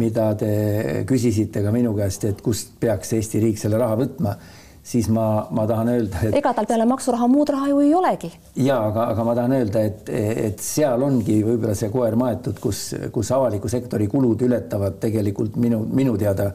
mida 0.00 0.32
te 0.38 1.04
küsisite 1.06 1.62
ka 1.62 1.72
minu 1.74 1.94
käest, 1.96 2.24
et 2.28 2.42
kust 2.42 2.74
peaks 2.80 3.12
Eesti 3.14 3.42
riik 3.42 3.60
selle 3.60 3.78
raha 3.78 3.98
võtma 4.00 4.36
siis 4.84 5.08
ma, 5.08 5.46
ma 5.50 5.64
tahan 5.66 5.88
öelda, 5.88 6.20
et 6.28 6.36
ega 6.36 6.52
tal 6.52 6.66
peale 6.68 6.84
maksuraha 6.88 7.26
muud 7.32 7.48
raha 7.54 7.70
ju 7.72 7.80
ei 7.80 7.94
olegi. 7.96 8.30
ja 8.60 8.76
aga, 8.90 9.08
aga 9.14 9.24
ma 9.24 9.34
tahan 9.38 9.56
öelda, 9.56 9.84
et, 9.88 10.10
et 10.12 10.60
seal 10.60 11.02
ongi 11.02 11.38
võib-olla 11.44 11.76
see 11.78 11.88
koer 11.92 12.16
maetud, 12.20 12.60
kus, 12.60 12.90
kus 13.12 13.32
avaliku 13.32 13.70
sektori 13.72 14.08
kulud 14.12 14.44
ületavad 14.44 15.00
tegelikult 15.00 15.56
minu, 15.56 15.80
minu 15.88 16.18
teada 16.20 16.50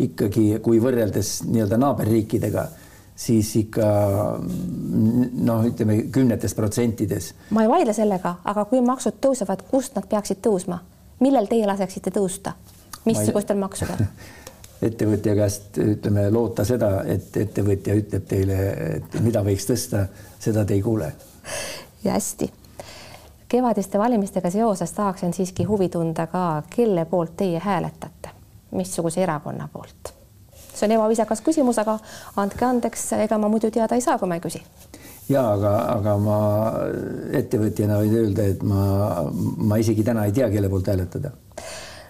ikkagi, 0.00 0.46
kui 0.64 0.80
võrreldes 0.82 1.42
nii-öelda 1.46 1.78
naaberriikidega, 1.78 2.64
siis 3.14 3.52
ikka 3.60 3.86
noh, 4.40 5.66
ütleme 5.68 6.00
kümnetes 6.14 6.56
protsentides. 6.56 7.34
ma 7.54 7.66
ei 7.66 7.70
vaidle 7.70 7.92
sellega, 7.94 8.38
aga 8.44 8.64
kui 8.70 8.80
maksud 8.84 9.20
tõusevad, 9.20 9.68
kust 9.70 9.94
nad 10.00 10.08
peaksid 10.08 10.40
tõusma, 10.42 10.80
millel 11.20 11.52
teie 11.52 11.68
laseksite 11.68 12.10
tõusta, 12.16 12.56
missugustel 13.04 13.60
maksudel 13.60 14.06
ettevõtja 14.82 15.34
käest 15.34 15.78
ütleme, 15.80 16.26
loota 16.32 16.64
seda, 16.66 16.90
et 17.08 17.36
ettevõtja 17.36 17.96
ütleb 17.98 18.26
teile, 18.28 18.58
et 18.98 19.16
mida 19.24 19.42
võiks 19.46 19.68
tõsta, 19.68 20.06
seda 20.42 20.64
te 20.64 20.76
ei 20.76 20.82
kuule. 20.82 21.12
hästi. 22.04 22.50
kevadiste 23.48 23.98
valimistega 23.98 24.50
seoses 24.50 24.92
tahaksin 24.92 25.32
siiski 25.32 25.64
huvi 25.64 25.88
tunda 25.88 26.26
ka, 26.26 26.62
kelle 26.76 27.04
poolt 27.04 27.36
teie 27.36 27.58
hääletate, 27.58 28.34
missuguse 28.70 29.22
erakonna 29.22 29.68
poolt? 29.72 30.12
see 30.74 30.88
on 30.88 30.96
ebaviisakas 30.96 31.40
küsimus, 31.40 31.78
aga 31.78 31.98
andke 32.36 32.64
andeks, 32.66 33.12
ega 33.12 33.38
ma 33.38 33.48
muidu 33.48 33.70
teada 33.70 33.94
ei 33.94 34.02
saa, 34.02 34.18
kui 34.18 34.28
ma 34.28 34.34
ei 34.40 34.42
küsi 34.42 34.62
ja 35.28 35.44
aga, 35.54 35.72
aga 35.94 36.16
ma 36.20 36.38
ettevõtjana 37.32 38.00
võin 38.02 38.16
öelda, 38.20 38.48
et 38.50 38.62
ma, 38.66 38.82
ma 39.70 39.78
isegi 39.80 40.04
täna 40.04 40.26
ei 40.26 40.34
tea, 40.36 40.50
kelle 40.50 40.68
poolt 40.68 40.90
hääletada 40.90 41.30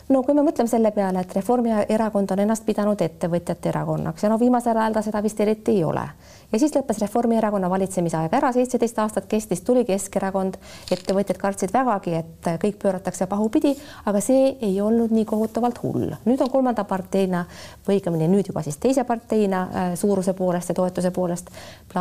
no 0.09 0.23
kui 0.23 0.35
me 0.37 0.43
mõtleme 0.45 0.69
selle 0.69 0.91
peale, 0.93 1.23
et 1.25 1.33
Reformierakond 1.37 2.33
on 2.35 2.43
ennast 2.45 2.65
pidanud 2.67 3.01
ettevõtjate 3.01 3.71
erakonnaks 3.71 4.25
ja 4.25 4.31
no 4.33 4.39
viimasel 4.41 4.77
ajal 4.77 4.97
ta 4.97 5.03
seda 5.07 5.23
vist 5.25 5.41
eriti 5.41 5.79
ei 5.79 5.85
ole. 5.85 6.05
ja 6.53 6.59
siis 6.59 6.75
lõppes 6.77 7.01
Reformierakonna 7.01 7.71
valitsemise 7.71 8.19
aeg 8.19 8.37
ära, 8.37 8.53
seitseteist 8.53 8.99
aastat 8.99 9.27
kestis, 9.31 9.63
tuli 9.65 9.85
Keskerakond, 9.89 10.59
ettevõtjad 10.93 11.41
kartsid 11.41 11.73
vägagi, 11.73 12.15
et 12.21 12.51
kõik 12.63 12.79
pööratakse 12.83 13.27
pahupidi, 13.31 13.75
aga 14.05 14.21
see 14.21 14.53
ei 14.61 14.81
olnud 14.81 15.15
nii 15.15 15.25
kohutavalt 15.25 15.81
hull. 15.83 16.13
nüüd 16.25 16.45
on 16.45 16.53
kolmanda 16.53 16.85
parteina 16.85 17.47
või 17.89 17.99
õigemini 17.99 18.29
nüüd 18.29 18.53
juba 18.53 18.63
siis 18.63 18.77
teise 18.77 19.05
parteina 19.09 19.65
äh, 19.65 19.91
suuruse 19.97 20.37
poolest 20.37 20.69
ja 20.69 20.75
toetuse 20.75 21.11
poolest 21.11 21.51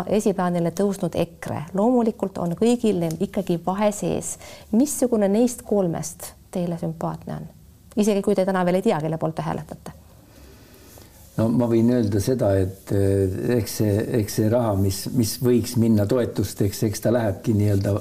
esiplaanile 0.08 0.76
tõusnud 0.76 1.16
EKRE. 1.16 1.66
loomulikult 1.74 2.38
on 2.38 2.56
kõigil 2.60 3.00
neil 3.00 3.18
ikkagi 3.20 3.62
vahe 3.66 3.92
sees. 3.92 4.38
missugune 4.72 5.28
neist 5.28 5.62
kolmest 5.62 6.34
teile 6.52 6.78
sümpaatne 6.78 7.42
on? 7.42 7.63
Isegi 7.96 8.22
kui 8.22 8.36
te 8.36 8.46
täna 8.46 8.64
veel 8.66 8.80
ei 8.80 8.88
tea, 8.90 9.00
kelle 9.02 9.20
poolt 9.22 9.36
te 9.38 9.46
hääletate? 9.46 9.94
no 11.38 11.48
ma 11.50 11.68
võin 11.70 11.90
öelda 11.96 12.22
seda, 12.22 12.54
et 12.62 12.92
eh, 12.96 13.56
eks 13.58 13.80
see, 13.82 13.96
eks 14.20 14.40
see 14.40 14.52
raha, 14.54 14.76
mis, 14.80 15.06
mis 15.18 15.38
võiks 15.44 15.78
minna 15.82 16.06
toetusteks, 16.10 16.84
eks 16.90 17.06
ta 17.06 17.14
lähebki 17.14 17.56
nii-öelda 17.58 17.96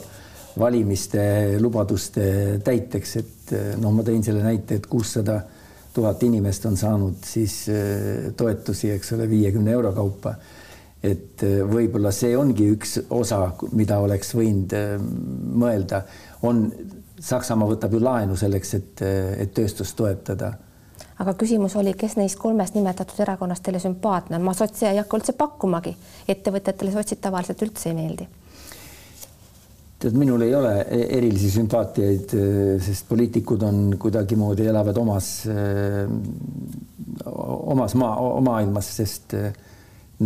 valimiste 0.60 1.22
lubaduste 1.62 2.24
täiteks, 2.64 3.16
et 3.22 3.54
noh, 3.80 3.92
ma 3.94 4.04
tõin 4.04 4.20
selle 4.24 4.42
näite, 4.44 4.76
et 4.76 4.88
kuussada 4.88 5.38
tuhat 5.92 6.22
inimest 6.24 6.66
on 6.68 6.76
saanud 6.76 7.24
siis 7.24 7.62
eh, 7.72 8.32
toetusi, 8.36 8.92
eks 8.92 9.14
ole, 9.16 9.28
viiekümne 9.30 9.72
euro 9.72 9.94
kaupa. 9.96 10.36
et 11.02 11.42
võib-olla 11.66 12.12
see 12.14 12.36
ongi 12.38 12.68
üks 12.70 12.92
osa, 13.10 13.40
mida 13.74 13.96
oleks 13.98 14.36
võinud 14.38 14.74
mõelda, 15.58 16.04
on 16.46 16.60
Saksamaa 17.22 17.68
võtab 17.70 17.92
ju 17.94 18.00
laenu 18.02 18.36
selleks, 18.38 18.74
et, 18.74 19.02
et 19.44 19.54
tööstust 19.54 19.96
toetada. 19.98 20.52
aga 21.22 21.34
küsimus 21.38 21.76
oli, 21.78 21.94
kes 21.94 22.16
neist 22.18 22.38
kolmest 22.40 22.74
nimetatud 22.74 23.20
erakonnast 23.22 23.62
teile 23.62 23.78
sümpaatne 23.82 24.40
on, 24.40 24.42
ma 24.42 24.54
sotse 24.58 24.88
ei 24.90 24.98
hakka 24.98 25.20
üldse 25.20 25.34
pakkumagi, 25.38 25.94
ettevõtetele 26.28 26.90
sotsid 26.92 27.20
tavaliselt 27.22 27.62
üldse 27.62 27.90
ei 27.90 27.94
meeldi. 27.94 28.28
tead, 30.02 30.18
minul 30.18 30.42
ei 30.42 30.54
ole 30.58 30.74
e-, 30.82 31.06
erilisi 31.18 31.50
sümpaatiaid, 31.54 32.34
sest 32.82 33.06
poliitikud 33.08 33.62
on 33.62 33.82
kuidagimoodi 34.02 34.66
elavad 34.66 34.98
omas, 34.98 35.32
omas 37.76 37.94
maa, 37.94 38.16
maailmas, 38.50 38.90
sest 38.96 39.36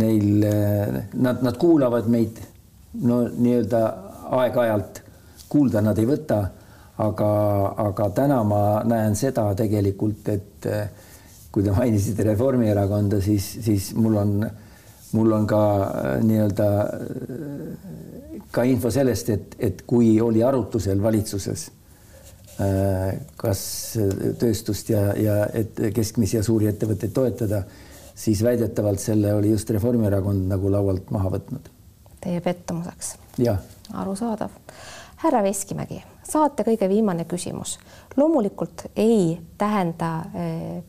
neil, 0.01 0.45
nad, 1.13 1.45
nad 1.45 1.57
kuulavad 1.61 2.09
meid 2.09 2.41
no 3.05 3.27
nii-öelda 3.29 3.81
aeg-ajalt, 4.37 5.03
kuulda 5.49 5.81
nad 5.85 5.99
ei 6.01 6.09
võta 6.09 6.45
aga, 6.97 7.29
aga 7.87 8.09
täna 8.15 8.41
ma 8.47 8.61
näen 8.87 9.15
seda 9.17 9.49
tegelikult, 9.57 10.29
et 10.33 10.67
eh, 10.69 10.89
kui 11.53 11.65
te 11.65 11.73
mainisite 11.75 12.25
Reformierakonda, 12.27 13.21
siis, 13.21 13.47
siis 13.65 13.91
mul 13.97 14.17
on, 14.21 14.35
mul 15.13 15.37
on 15.37 15.47
ka 15.49 15.63
eh, 15.85 16.11
nii-öelda 16.25 16.69
eh, 16.83 18.45
ka 18.51 18.65
info 18.65 18.91
sellest, 18.93 19.33
et, 19.33 19.57
et 19.59 19.83
kui 19.87 20.15
oli 20.23 20.45
arutusel 20.45 21.03
valitsuses 21.03 21.71
kas 23.37 23.59
tööstust 24.41 24.87
ja, 24.89 25.01
ja 25.13 25.33
et 25.53 25.77
keskmisi 25.93 26.39
ja 26.39 26.41
suuri 26.41 26.65
ettevõtteid 26.65 27.11
toetada, 27.13 27.59
siis 28.17 28.41
väidetavalt 28.41 28.97
selle 28.97 29.35
oli 29.37 29.51
just 29.51 29.69
Reformierakond 29.69 30.49
nagu 30.49 30.71
laualt 30.73 31.11
maha 31.13 31.35
võtnud. 31.35 31.69
Teie 32.23 32.41
pettumuseks? 32.41 33.11
arusaadav. 33.93 34.57
Härra 35.23 35.43
Veskimägi 35.43 36.03
saate 36.27 36.63
kõige 36.63 36.89
viimane 36.89 37.25
küsimus. 37.25 37.79
loomulikult 38.17 38.85
ei 38.95 39.39
tähenda 39.57 40.23
eh, 40.35 40.83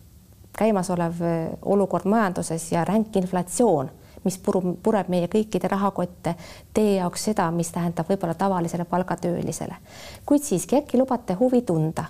käimasolev 0.59 1.23
eh, 1.23 1.49
olukord 1.62 2.05
majanduses 2.05 2.73
ja 2.73 2.85
ränk 2.85 3.17
inflatsioon, 3.17 3.91
mis 4.25 4.38
purub, 4.38 4.75
pureb 4.83 5.09
meie 5.09 5.29
kõikide 5.31 5.69
rahakotte, 5.71 6.35
teie 6.75 6.97
jaoks 6.99 7.29
seda, 7.31 7.51
mis 7.51 7.71
tähendab 7.71 8.09
võib-olla 8.11 8.35
tavalisele 8.35 8.85
palgatöölisele. 8.85 9.77
kuid 10.27 10.43
siiski 10.43 10.77
äkki 10.77 10.99
lubate 10.99 11.35
huvi 11.35 11.62
tunda, 11.62 12.05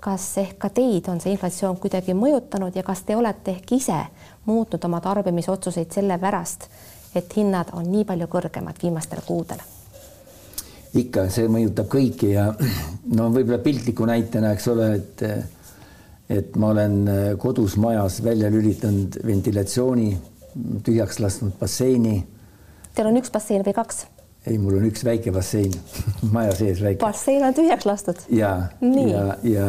kas 0.00 0.38
ehk 0.38 0.58
ka 0.58 0.68
teid 0.68 1.08
on 1.08 1.20
see 1.20 1.32
inflatsioon 1.32 1.76
kuidagi 1.76 2.14
mõjutanud 2.14 2.76
ja 2.76 2.82
kas 2.82 3.02
te 3.02 3.16
olete 3.16 3.50
ehk 3.50 3.72
ise 3.72 4.00
muutnud 4.46 4.84
oma 4.84 5.00
tarbimisotsuseid 5.00 5.92
sellepärast, 5.92 6.68
et 7.14 7.36
hinnad 7.36 7.70
on 7.72 7.86
nii 7.92 8.04
palju 8.04 8.26
kõrgemad 8.26 8.82
viimastel 8.82 9.22
kuudel? 9.26 9.62
Ikka, 11.00 11.28
see 11.32 11.50
mõjutab 11.50 11.90
kõiki 11.92 12.32
ja 12.34 12.48
no 13.18 13.28
võib-olla 13.34 13.60
piltliku 13.64 14.08
näitena, 14.08 14.54
eks 14.54 14.70
ole, 14.72 14.94
et 15.00 15.26
et 16.34 16.54
ma 16.56 16.70
olen 16.72 17.02
kodus 17.38 17.74
majas 17.76 18.22
välja 18.24 18.48
lülitanud 18.50 19.18
ventilatsiooni, 19.28 20.08
tühjaks 20.86 21.20
lasknud 21.20 21.52
basseini. 21.60 22.16
Teil 22.96 23.10
on 23.10 23.20
üks 23.20 23.32
bassein 23.34 23.60
või 23.66 23.76
kaks? 23.76 24.06
ei, 24.44 24.58
mul 24.60 24.76
on 24.78 24.84
üks 24.88 25.04
väike 25.06 25.32
bassein 25.32 25.72
maja 26.34 26.52
sees 26.56 26.82
väike. 26.84 27.00
bassein 27.02 27.44
on 27.46 27.56
tühjaks 27.56 27.86
lastud? 27.88 28.20
ja, 28.34 28.52
ja, 28.84 29.24
ja, 29.48 29.68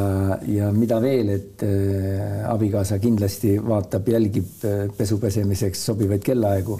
ja 0.52 0.72
mida 0.76 1.00
veel, 1.04 1.32
et 1.38 1.64
äh, 1.66 2.44
abikaasa 2.52 3.00
kindlasti 3.04 3.56
vaatab, 3.64 4.10
jälgib 4.16 4.66
äh, 4.68 4.86
pesu 4.98 5.20
pesemiseks 5.22 5.86
sobivaid 5.92 6.24
kellaaegu, 6.26 6.80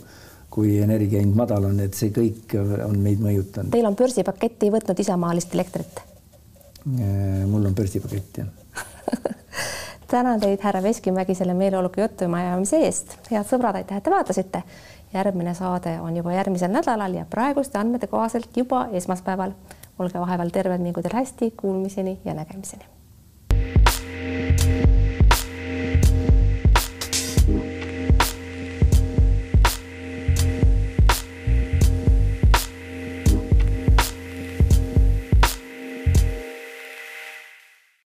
kui 0.56 0.78
energia 0.80 1.20
hind 1.20 1.36
madal 1.36 1.68
on, 1.68 1.80
et 1.84 1.98
see 1.98 2.14
kõik 2.16 2.56
on 2.86 3.00
meid 3.04 3.20
mõjutanud. 3.24 3.74
Teil 3.74 3.88
on 3.90 3.98
börsipakett, 4.00 4.64
ei 4.64 4.72
võtnud 4.74 5.02
isamaalist 5.04 5.56
elektrit 5.58 6.02
äh,? 6.02 7.44
mul 7.50 7.68
on 7.68 7.76
börsipakett, 7.76 8.42
jah 8.44 8.52
tänan 10.12 10.40
teid, 10.40 10.60
härra 10.62 10.84
Veskimägi, 10.84 11.36
selle 11.36 11.54
meeleoluka 11.58 12.02
jutuajamise 12.02 12.84
eest. 12.88 13.18
head 13.32 13.48
sõbrad, 13.50 13.82
aitäh, 13.82 14.00
et 14.00 14.06
te 14.06 14.14
vaatasite 14.14 14.64
järgmine 15.14 15.54
saade 15.54 16.00
on 16.02 16.18
juba 16.18 16.34
järgmisel 16.34 16.72
nädalal 16.72 17.14
ja 17.14 17.26
praeguste 17.30 17.80
andmete 17.80 18.08
kohaselt 18.08 18.58
juba 18.58 18.88
esmaspäeval. 18.92 19.52
olge 20.00 20.20
vahepeal 20.20 20.50
terved, 20.52 20.82
mingu 20.84 21.02
teil 21.02 21.16
hästi, 21.16 21.52
kuulmiseni 21.52 22.20
ja 22.26 22.34
nägemiseni 22.34 22.95